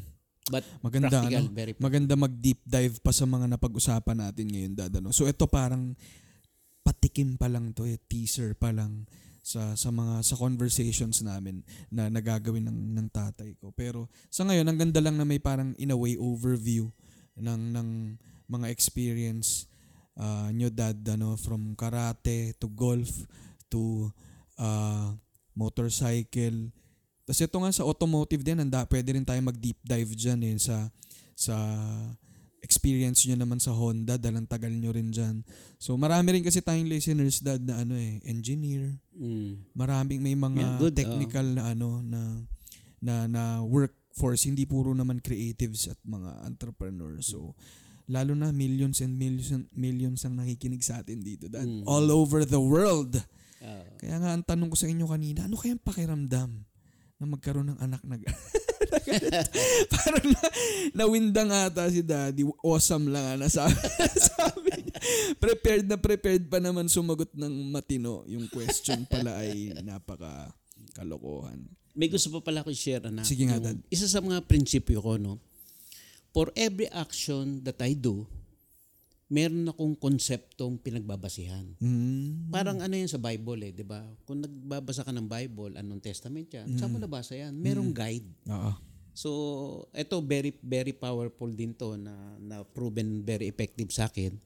[0.48, 1.52] But Maganda, practical, ano?
[1.52, 4.92] very Maganda mag-deep dive pa sa mga napag-usapan natin ngayon, Dad.
[4.96, 5.12] Ano?
[5.12, 5.92] So ito parang
[6.80, 9.04] patikim pa lang to, eh, teaser pa lang
[9.44, 13.72] sa sa mga sa conversations namin na nagagawin ng ng tatay ko.
[13.72, 16.88] Pero sa ngayon ang ganda lang na may parang in a way overview
[17.36, 17.88] ng ng
[18.48, 19.68] mga experience
[20.18, 23.08] uh, nyo dad ano from karate to golf
[23.70, 24.10] to
[24.58, 25.14] uh,
[25.54, 26.70] motorcycle.
[27.26, 30.88] Tapos ito nga sa automotive din, anda, pwede rin tayo mag-deep dive dyan eh, sa,
[31.36, 31.56] sa
[32.64, 35.44] experience nyo naman sa Honda dahil ang tagal nyo rin dyan.
[35.76, 38.96] So marami rin kasi tayong listeners dad na ano eh, engineer.
[39.12, 39.76] Mm.
[39.76, 42.20] Maraming may mga Yeah, good, technical na ano na
[42.98, 47.30] na na workforce hindi puro naman creatives at mga entrepreneurs.
[47.30, 47.54] So
[48.08, 51.68] lalo na millions and millions and millions ang nakikinig sa atin dito dad.
[51.68, 51.84] Mm.
[51.84, 53.20] All over the world.
[53.60, 56.64] Ah, Kaya nga ang tanong ko sa inyo kanina, ano kayang pakiramdam
[57.18, 58.16] na magkaroon ng anak na
[59.92, 60.40] Parang na,
[61.04, 62.46] nawindang ata si daddy.
[62.64, 63.76] Awesome lang nga nasabi,
[64.32, 64.98] sabi niya.
[65.36, 68.24] Prepared na prepared pa naman sumagot ng matino.
[68.30, 70.54] Yung question pala ay napaka
[70.96, 71.60] kalokohan.
[71.98, 73.26] may gusto pa pala ko share na.
[73.26, 73.82] Sige nga, Dad.
[73.90, 75.42] Isa sa mga prinsipyo ko, no?
[76.38, 78.22] For every action that I do,
[79.26, 81.66] meron akong konseptong pinagbabasihan.
[81.82, 82.46] Mm.
[82.54, 84.06] Parang ano yan sa Bible eh, di ba?
[84.22, 86.78] Kung nagbabasa ka ng Bible, anong testament yan?
[86.78, 87.58] Saan mo nabasa yan?
[87.58, 88.30] Merong guide.
[88.54, 88.70] Oo.
[89.18, 89.30] So,
[89.90, 94.38] ito very very powerful din to na na proven very effective sa akin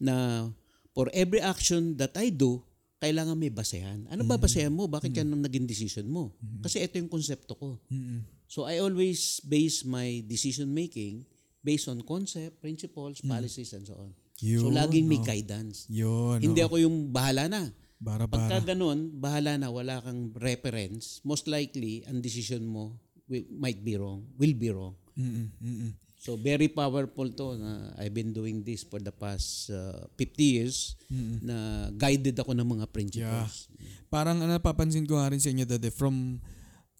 [0.00, 0.48] na
[0.96, 2.64] for every action that I do,
[3.04, 4.08] kailangan may basehan.
[4.08, 4.88] Ano ba basehan mo?
[4.88, 6.32] Bakit yan ang naging decision mo?
[6.64, 7.76] Kasi ito yung konsepto ko.
[7.92, 8.24] Mm-mm.
[8.48, 11.28] So I always base my decision making
[11.64, 14.12] based on concept, principles, policies, and so on.
[14.36, 15.88] so Yun, laging may guidance.
[15.88, 16.44] Yun.
[16.44, 16.68] Hindi oo.
[16.68, 17.72] ako yung bahala na.
[17.96, 18.36] Bara-bara.
[18.36, 23.96] Pagka ganun, bahala na, wala kang reference, most likely, ang decision mo will, might be
[23.96, 24.92] wrong, will be wrong.
[25.16, 25.48] Mm-mm.
[25.56, 25.90] Mm-mm.
[26.24, 30.96] So very powerful to na I've been doing this for the past uh, 50 years
[31.44, 33.68] na guided ako ng mga principles.
[34.08, 36.40] Parang ano, napapansin ko nga rin sa inyo dati from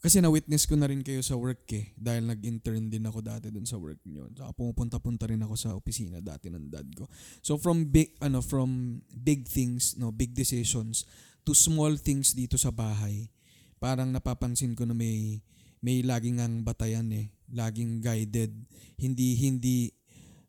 [0.05, 3.65] kasi na-witness ko na rin kayo sa work eh dahil nag-intern din ako dati dun
[3.65, 4.29] sa work niyo.
[4.37, 7.09] Saka pumupunta-punta rin ako sa opisina dati ng dad ko.
[7.41, 11.09] So from big ano from big things, no, big decisions
[11.49, 13.33] to small things dito sa bahay.
[13.81, 15.41] Parang napapansin ko na may
[15.81, 18.53] may laging ang batayan eh, laging guided.
[19.01, 19.89] Hindi hindi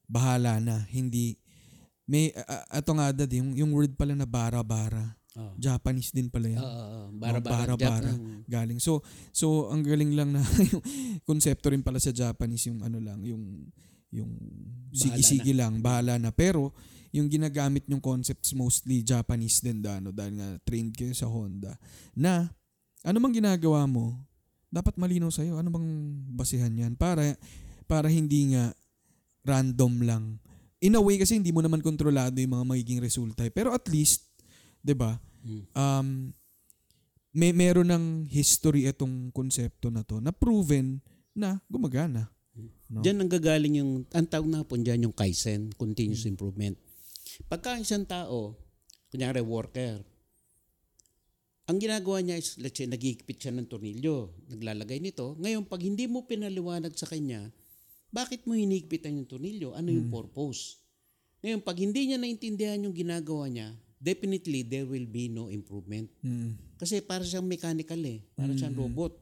[0.04, 1.40] bahala na, hindi
[2.04, 5.16] may uh, ato nga dad yung, yung word pala na bara-bara.
[5.36, 5.52] Oh.
[5.60, 6.64] Japanese din pala yan.
[6.64, 7.76] Oo, oo, Oh, bara-bara.
[7.76, 8.08] bara-bara.
[8.08, 8.80] Jap- galing.
[8.80, 9.04] So
[9.36, 10.40] so ang galing lang na
[10.72, 10.80] yung
[11.24, 13.44] konsepto rin pala sa Japanese yung ano lang yung
[14.16, 14.32] yung
[14.96, 16.32] sige-sige lang, bahala na.
[16.32, 16.72] Pero
[17.12, 21.76] yung ginagamit yung concepts mostly Japanese din da, ano, dahil nga trained kayo sa Honda
[22.12, 22.48] na
[23.04, 24.16] ano mang ginagawa mo
[24.68, 25.88] dapat malinaw sa'yo ano bang
[26.32, 27.24] basihan yan para
[27.88, 28.76] para hindi nga
[29.48, 30.24] random lang
[30.84, 33.52] in a way kasi hindi mo naman kontrolado yung mga magiging resulta eh.
[33.54, 34.28] pero at least
[34.86, 35.62] 'di ba Mm.
[35.78, 36.10] um,
[37.36, 40.98] may meron ng history itong konsepto na to na proven
[41.38, 42.32] na gumagana.
[42.88, 43.04] No?
[43.04, 46.74] Diyan ang gagaling yung, ang tawag na po dyan yung Kaizen, continuous improvement.
[47.52, 48.56] Pagka ang isang tao,
[49.12, 50.00] kunyari worker,
[51.68, 55.36] ang ginagawa niya is, let's say, nagigipit siya ng tornilyo, naglalagay nito.
[55.38, 57.52] Ngayon, pag hindi mo pinaliwanag sa kanya,
[58.10, 59.76] bakit mo hinigpitan yung tornilyo?
[59.76, 60.80] Ano yung purpose?
[61.44, 63.76] Ngayon, pag hindi niya naintindihan yung ginagawa niya,
[64.06, 66.06] definitely there will be no improvement.
[66.22, 66.54] Mm.
[66.78, 68.22] Kasi para siyang mechanical eh.
[68.38, 69.18] Para siyang robot.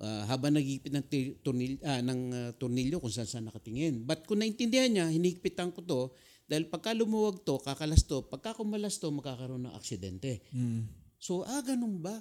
[0.00, 1.06] Ah, habang nagigipit ng
[1.44, 4.02] tornil, ah, ng ah, tornilyo kung saan saan nakatingin.
[4.02, 6.00] But kung naintindihan niya, hinigpitan ko to,
[6.48, 10.42] dahil pagka lumuwag to, kakalas to, pagka kumalas to, magkakaroon ng aksidente.
[10.50, 10.88] Mm.
[11.20, 12.16] So, ah, ganun ba?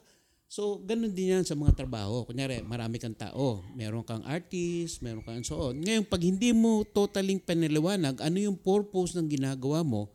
[0.52, 2.28] So, ganun din yan sa mga trabaho.
[2.28, 3.64] Kunyari, marami kang tao.
[3.72, 5.80] Meron kang artist, meron kang so on.
[5.80, 10.12] Ngayon, pag hindi mo totaling paniliwanag, ano yung purpose ng ginagawa mo,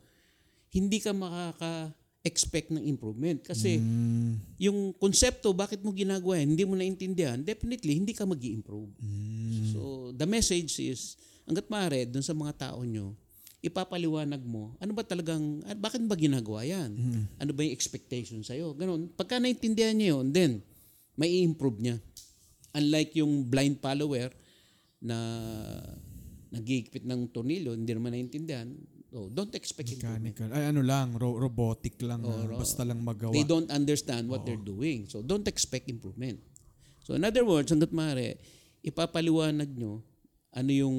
[0.75, 3.39] hindi ka makaka-expect ng improvement.
[3.39, 4.59] Kasi Mm.
[4.59, 9.71] yung konsepto, bakit mo ginagawa yan, hindi mo naintindihan, definitely, hindi ka mag improve Mm.
[9.71, 11.15] So, the message is,
[11.47, 13.15] hanggat maaari, dun sa mga tao nyo,
[13.63, 16.91] ipapaliwanag mo, ano ba talagang, ah, bakit ba ginagawa yan?
[17.41, 18.77] Ano ba yung expectation sa'yo?
[18.77, 19.09] Ganon.
[19.15, 20.51] Pagka naintindihan niya yun, then,
[21.17, 21.97] may improve niya.
[22.75, 24.29] Unlike yung blind follower
[25.01, 25.17] na
[26.51, 28.67] nagigipit ng tornilyo, hindi naman naintindihan,
[29.15, 30.35] oh, don't expect improvement.
[30.35, 30.47] Mechanical.
[30.51, 32.21] Ay ano lang, ro- robotic lang.
[32.27, 33.31] Oh, ah, ro- basta lang magawa.
[33.31, 35.07] They don't understand what they're doing.
[35.07, 36.43] So don't expect improvement.
[37.07, 38.35] So in other words, hanggat maaari,
[38.83, 40.03] ipapaliwanag nyo
[40.51, 40.97] ano yung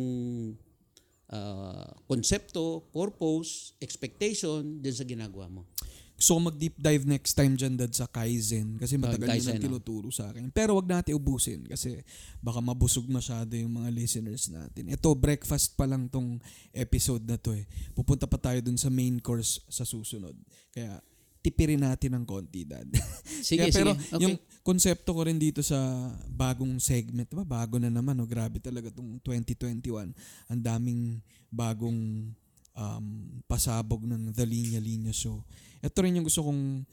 [1.30, 5.68] ah, konsepto, purpose, expectation din sa ginagawa mo.
[6.16, 9.64] Gusto ko mag-deep dive next time dyan dad sa Kaizen kasi matagal Kaizen, yun ang
[9.68, 10.48] tinuturo sa akin.
[10.48, 12.00] Pero wag natin ubusin kasi
[12.40, 14.88] baka mabusog masyado yung mga listeners natin.
[14.88, 16.40] Ito, breakfast pa lang tong
[16.72, 17.68] episode na to eh.
[17.92, 20.32] Pupunta pa tayo dun sa main course sa susunod.
[20.72, 21.04] Kaya
[21.44, 22.90] tipirin natin ng konti dad.
[23.46, 24.18] Sige, Kaya, pero sige.
[24.18, 24.22] Okay.
[24.26, 24.34] yung
[24.66, 28.26] konsepto ko rin dito sa bagong segment, ba bago na naman, no?
[28.26, 30.10] grabe talaga tong 2021.
[30.50, 32.34] Ang daming bagong
[32.76, 35.42] um, pasabog ng The Linya Linya Show.
[35.80, 36.84] Ito rin yung gusto kong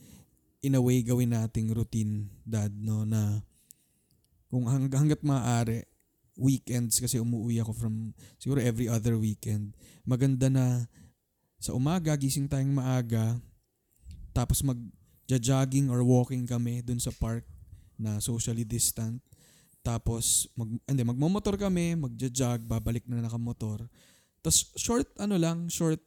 [0.64, 3.44] in a way gawin nating routine, dad, no, na
[4.48, 5.84] kung hang, hanggat maaari,
[6.34, 9.76] weekends kasi umuwi ako from siguro every other weekend.
[10.02, 10.88] Maganda na
[11.60, 13.38] sa umaga, gising tayong maaga,
[14.34, 14.80] tapos mag
[15.24, 17.44] jogging or walking kami dun sa park
[17.96, 19.22] na socially distant.
[19.84, 23.84] Tapos mag hindi magmomotor kami, magja-jog, babalik na nakamotor.
[24.44, 26.04] Tapos short ano lang, short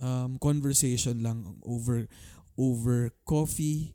[0.00, 2.08] um, conversation lang over
[2.56, 3.92] over coffee,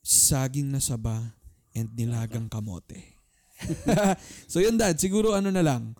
[0.00, 1.36] saging na saba,
[1.76, 3.20] and nilagang kamote.
[4.50, 5.92] so yun dad, siguro ano na lang,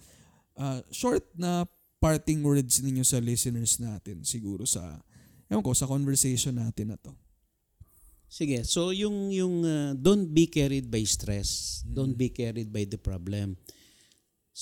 [0.57, 1.69] uh, short na
[2.03, 4.99] parting words ninyo sa listeners natin siguro sa
[5.47, 7.15] ewan ko sa conversation natin na to.
[8.33, 11.85] Sige, so yung yung uh, don't be carried by stress.
[11.85, 13.61] Don't be carried by the problem.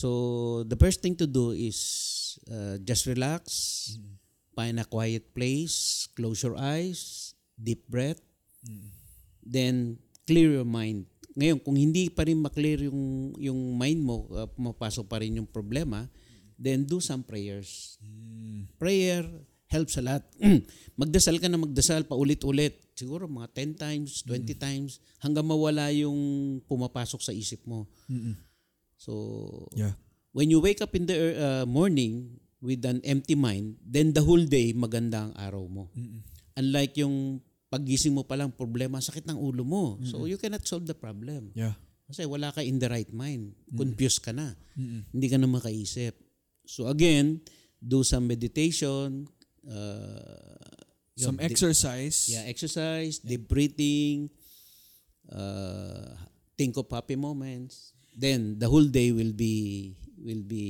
[0.01, 1.77] So the first thing to do is
[2.49, 3.45] uh, just relax,
[4.57, 8.25] find a quiet place, close your eyes, deep breath,
[9.45, 11.05] then clear your mind.
[11.37, 15.45] Ngayon, kung hindi pa rin maklear yung yung mind mo, uh, pumapasok pa rin yung
[15.45, 16.09] problema,
[16.57, 18.01] then do some prayers.
[18.81, 19.29] Prayer
[19.69, 20.25] helps a lot.
[21.01, 22.89] magdasal ka na magdasal paulit-ulit.
[22.97, 26.17] Siguro mga 10 times, 20 times hanggang mawala yung
[26.65, 27.85] pumapasok sa isip mo.
[29.01, 29.13] So,
[29.73, 29.97] Yeah.
[30.37, 34.45] when you wake up in the uh, morning with an empty mind, then the whole
[34.45, 35.89] day maganda ang araw mo.
[36.53, 37.41] Unlike yung
[37.73, 39.97] paggising mo pa lang problema, sakit ng ulo mo.
[40.05, 41.57] So you cannot solve the problem.
[41.57, 41.81] Yeah.
[42.05, 43.57] Kasi wala ka in the right mind.
[43.73, 44.53] Confused ka na.
[44.77, 46.13] Hindi ka na makaisip.
[46.69, 47.41] So again,
[47.81, 49.25] do some meditation,
[49.65, 50.61] uh,
[51.17, 52.29] Some di- exercise.
[52.29, 54.29] yeah, exercise, deep breathing,
[55.33, 56.13] uh,
[56.57, 57.97] think of happy moments.
[58.21, 60.65] Then the whole day will be will be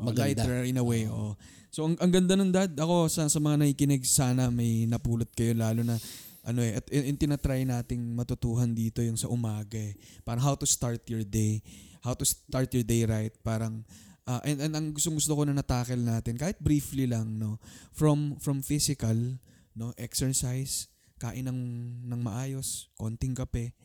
[0.00, 0.40] Oh, maganda.
[0.40, 1.04] lighter in a way.
[1.04, 1.36] Oh.
[1.68, 5.52] So ang, ang ganda nun dad, ako sa, sa mga nakikinig sana may napulot kayo
[5.52, 6.00] lalo na
[6.44, 9.92] ano eh, at yung tinatry nating matutuhan dito yung sa umaga eh.
[10.24, 11.60] Parang how to start your day,
[12.00, 13.32] how to start your day right.
[13.44, 13.84] Parang
[14.24, 17.60] ah, and, and ang gustong gusto ko na natakel natin kahit briefly lang no
[17.92, 19.16] from from physical
[19.76, 20.88] no exercise
[21.20, 21.60] kain ng
[22.08, 23.76] ng maayos konting kape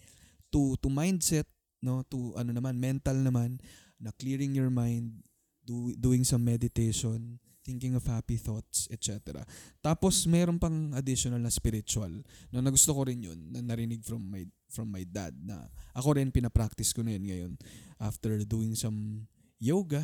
[0.47, 1.47] to to mindset
[1.79, 3.59] no to ano naman mental naman
[3.99, 5.23] na clearing your mind
[5.63, 9.45] do, doing some meditation, thinking of happy thoughts, etc.
[9.83, 12.09] Tapos meron pang additional na spiritual.
[12.49, 16.33] No, nagusto ko rin 'yun, na narinig from my from my dad na ako rin
[16.33, 17.53] pinapractice ko na yun ngayon
[18.01, 19.29] after doing some
[19.61, 20.01] yoga.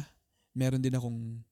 [0.55, 1.43] Meron din akong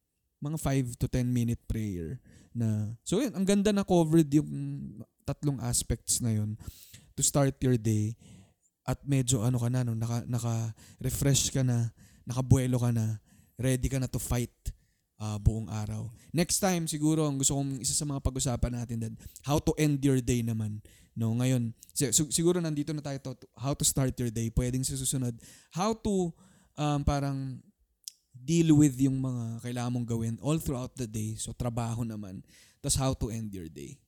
[0.43, 2.19] mga 5 to 10 minute prayer
[2.51, 4.51] na so yun, ang ganda na covered yung
[5.24, 6.59] tatlong aspects na yun
[7.15, 8.11] to start your day
[8.84, 11.91] at medyo ano ka na, no, naka, naka-refresh ka na,
[12.27, 13.19] nakabuelo ka na,
[13.55, 14.51] ready ka na to fight
[15.23, 16.11] ah, buong araw.
[16.36, 19.15] Next time, siguro, ang gusto kong isa sa mga pag-usapan natin, Dad,
[19.47, 20.84] how to end your day naman.
[21.15, 24.51] No, ngayon, si- sig- siguro nandito na tayo to, how to start your day.
[24.51, 25.31] Pwedeng sa susunod,
[25.71, 26.34] how to
[26.75, 27.63] um, parang
[28.36, 31.39] deal with yung mga kailangan mong gawin all throughout the day.
[31.39, 32.43] So, trabaho naman.
[32.84, 34.03] Tapos, how to end your day.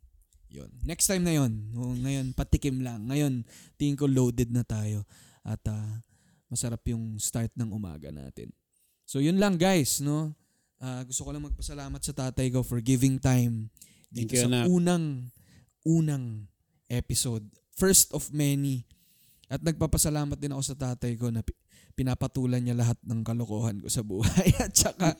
[0.55, 0.71] Yun.
[0.87, 1.51] Next time na yun.
[1.75, 3.11] O, ngayon, patikim lang.
[3.11, 3.43] Ngayon,
[3.75, 5.03] tingin ko loaded na tayo.
[5.43, 5.99] At ah,
[6.47, 8.55] masarap yung start ng umaga natin.
[9.03, 10.31] So, yun lang guys, no?
[10.79, 13.67] Ah, gusto ko lang magpasalamat sa tatay ko for giving time
[14.09, 14.65] Thank dito you, sa anak.
[14.71, 15.05] unang
[15.85, 16.49] unang
[16.89, 17.45] episode.
[17.75, 18.87] First of many.
[19.45, 21.53] At nagpapasalamat din ako sa tatay ko na pi-
[21.93, 24.49] pinapatulan niya lahat ng kalokohan ko sa buhay.
[24.65, 25.13] at saka,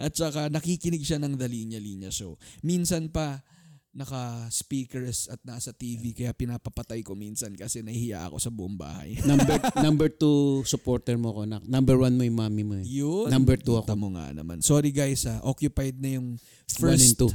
[0.00, 2.40] at saka nakikinig siya ng The Linya Linya Show.
[2.64, 3.44] Minsan pa,
[3.92, 9.20] naka-speakers at nasa TV kaya pinapapatay ko minsan kasi nahihiya ako sa buong bahay.
[9.28, 11.44] number number two supporter mo ko.
[11.44, 11.64] Nak.
[11.68, 12.74] Number one mo yung mami mo.
[12.80, 12.86] Eh.
[12.88, 13.28] Yun.
[13.28, 13.92] Number two ako.
[13.92, 14.64] Mo nga naman.
[14.64, 17.30] Sorry guys ha, occupied na yung One and first two.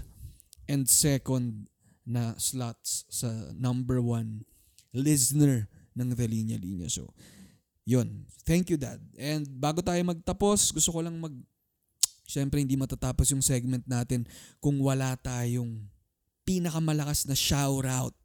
[0.65, 1.69] and second
[2.07, 4.41] na slots sa number one
[4.95, 7.13] listener ng The Linya Linya Show.
[7.87, 8.25] Yun.
[8.43, 8.99] Thank you, Dad.
[9.15, 11.31] And bago tayo magtapos, gusto ko lang mag...
[12.27, 14.27] Siyempre, hindi matatapos yung segment natin
[14.59, 15.79] kung wala tayong
[16.47, 18.15] pinakamalakas na shout-out.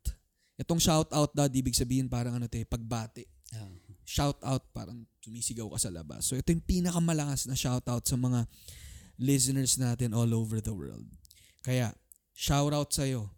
[0.54, 3.26] Itong shout-out, Dad, ibig sabihin parang ano te, pagbati.
[3.58, 3.66] Ah.
[4.06, 6.30] Shout-out, parang sumisigaw ka sa labas.
[6.30, 8.46] So, ito yung pinakamalakas na shout-out sa mga
[9.18, 11.10] listeners natin all over the world.
[11.66, 11.90] Kaya,
[12.30, 13.34] shout-out sa'yo.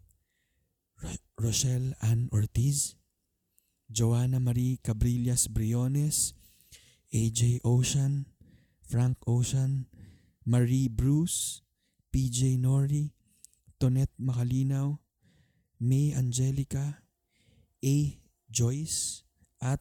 [1.01, 2.93] Ro- Rochelle Ann Ortiz,
[3.89, 6.37] Joanna Marie Cabrillas Briones,
[7.09, 8.29] AJ Ocean,
[8.85, 9.89] Frank Ocean,
[10.45, 11.65] Marie Bruce,
[12.13, 13.14] PJ Nori,
[13.79, 14.97] Tonet Makalinaw,
[15.79, 17.03] May Angelica,
[17.83, 17.95] A.
[18.49, 19.23] Joyce,
[19.61, 19.79] at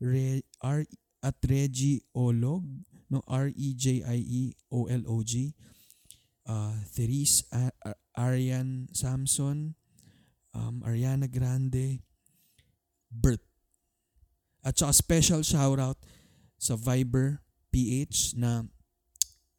[0.00, 0.84] Re, R,
[1.22, 2.64] at Reggie Olog,
[3.10, 3.94] no, R-E-J-I-E-O-L-O-G,
[6.46, 9.74] uh, Therese A- A- Arian Samson,
[10.54, 12.02] um, Ariana Grande,
[13.12, 13.40] Bert.
[14.64, 15.98] At saka special shoutout
[16.56, 17.42] sa Viber
[17.74, 18.62] PH na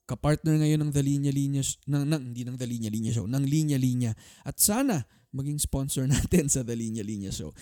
[0.03, 3.43] kapartner ngayon ng The Linya Linya ng, ng hindi ng The Linya Linya Show, ng
[3.47, 4.11] Linya Linya.
[4.43, 7.55] At sana maging sponsor natin sa The Linya Linya Show.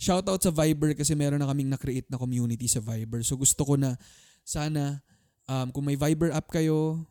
[0.00, 3.22] Shoutout sa Viber kasi meron na kaming na-create na community sa Viber.
[3.22, 3.94] So gusto ko na
[4.42, 4.98] sana
[5.46, 7.06] um, kung may Viber app kayo,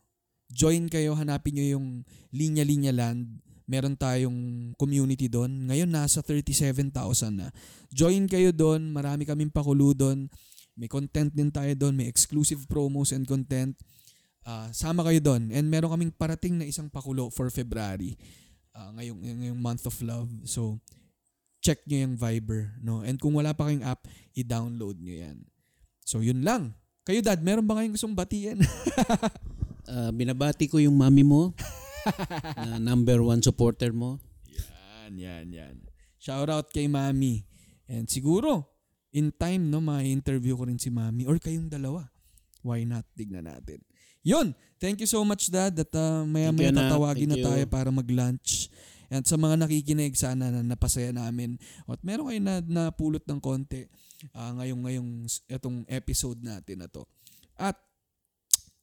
[0.52, 1.86] join kayo, hanapin nyo yung
[2.34, 3.40] Linya Linya Land.
[3.64, 5.70] Meron tayong community doon.
[5.70, 6.92] Ngayon nasa 37,000
[7.32, 7.48] na.
[7.88, 10.28] Join kayo doon, marami kaming pakulo doon.
[10.76, 13.72] May content din tayo doon, may exclusive promos and content.
[14.42, 15.54] Ah, sama kayo doon.
[15.54, 18.18] And meron kaming parating na isang pakulo for February.
[18.74, 20.30] Ah, ngayong, ngayong month of love.
[20.44, 20.82] So,
[21.62, 22.74] check nyo yung Viber.
[22.82, 23.06] No?
[23.06, 25.38] And kung wala pa kayong app, i-download nyo yan.
[26.02, 26.74] So, yun lang.
[27.06, 28.62] Kayo dad, meron ba kayong gustong batiin?
[29.82, 31.50] Ah, binabati ko yung mami mo.
[32.54, 34.22] na number one supporter mo.
[35.10, 35.76] yan, yan, yan.
[36.22, 37.42] Shout out kay Mami.
[37.90, 38.70] And siguro,
[39.10, 42.06] in time, no, ma-interview ko rin si Mami or kayong dalawa.
[42.62, 43.10] Why not?
[43.18, 43.82] Tignan natin.
[44.22, 44.54] Yun!
[44.82, 45.78] Thank you so much, Dad.
[45.78, 46.90] At uh, Thank you, Anak.
[46.90, 48.66] tatawagin na tayo para mag-lunch.
[49.12, 51.60] At sa mga nakikinig, sana na napasaya namin.
[51.84, 53.84] At meron kayo na napulot ng konti
[54.32, 55.10] ah, ngayong, ngayong
[55.52, 57.04] itong episode natin na to.
[57.60, 57.76] At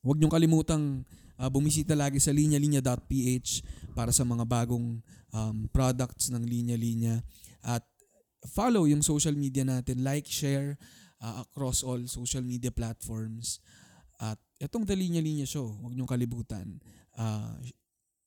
[0.05, 1.01] huwag niyong kalimutang
[1.35, 3.49] ah, bumisita lagi sa linyalinya.ph
[3.97, 5.01] para sa mga bagong
[5.33, 7.25] um, products ng Linya Linya.
[7.65, 7.81] At
[8.53, 10.05] follow yung social media natin.
[10.05, 10.77] Like, share
[11.25, 13.57] ah, across all social media platforms.
[14.59, 16.83] Itong The Linya Linya Show, huwag niyong kalibutan.
[17.15, 17.55] Ah,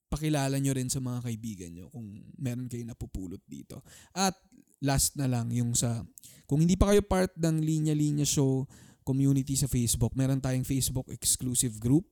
[0.09, 2.05] pakilala nyo rin sa mga kaibigan nyo kung
[2.37, 3.85] meron kayo napupulot dito.
[4.17, 4.37] At
[4.85, 6.05] last na lang yung sa
[6.45, 8.69] kung hindi pa kayo part ng Linya Linya Show
[9.05, 12.05] community sa Facebook, meron tayong Facebook exclusive group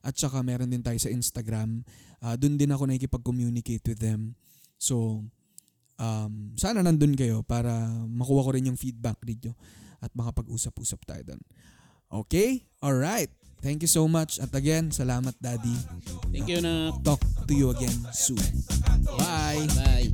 [0.00, 1.82] at saka meron din tayo sa Instagram.
[2.22, 4.34] Ah, Doon din ako nakikipag-communicate with them.
[4.80, 5.26] So,
[6.00, 7.70] um, sana nandun kayo para
[8.08, 9.52] makuha ko rin yung feedback dito
[10.00, 11.42] at makapag-usap-usap tayo doon.
[12.26, 12.64] Okay?
[12.80, 13.30] Alright.
[13.60, 14.40] Thank you so much.
[14.40, 15.76] At again, salamat Daddy.
[16.32, 16.96] Thank you na.
[17.04, 18.40] Talk to you again soon.
[19.20, 19.68] Bye.
[19.76, 20.08] Bye.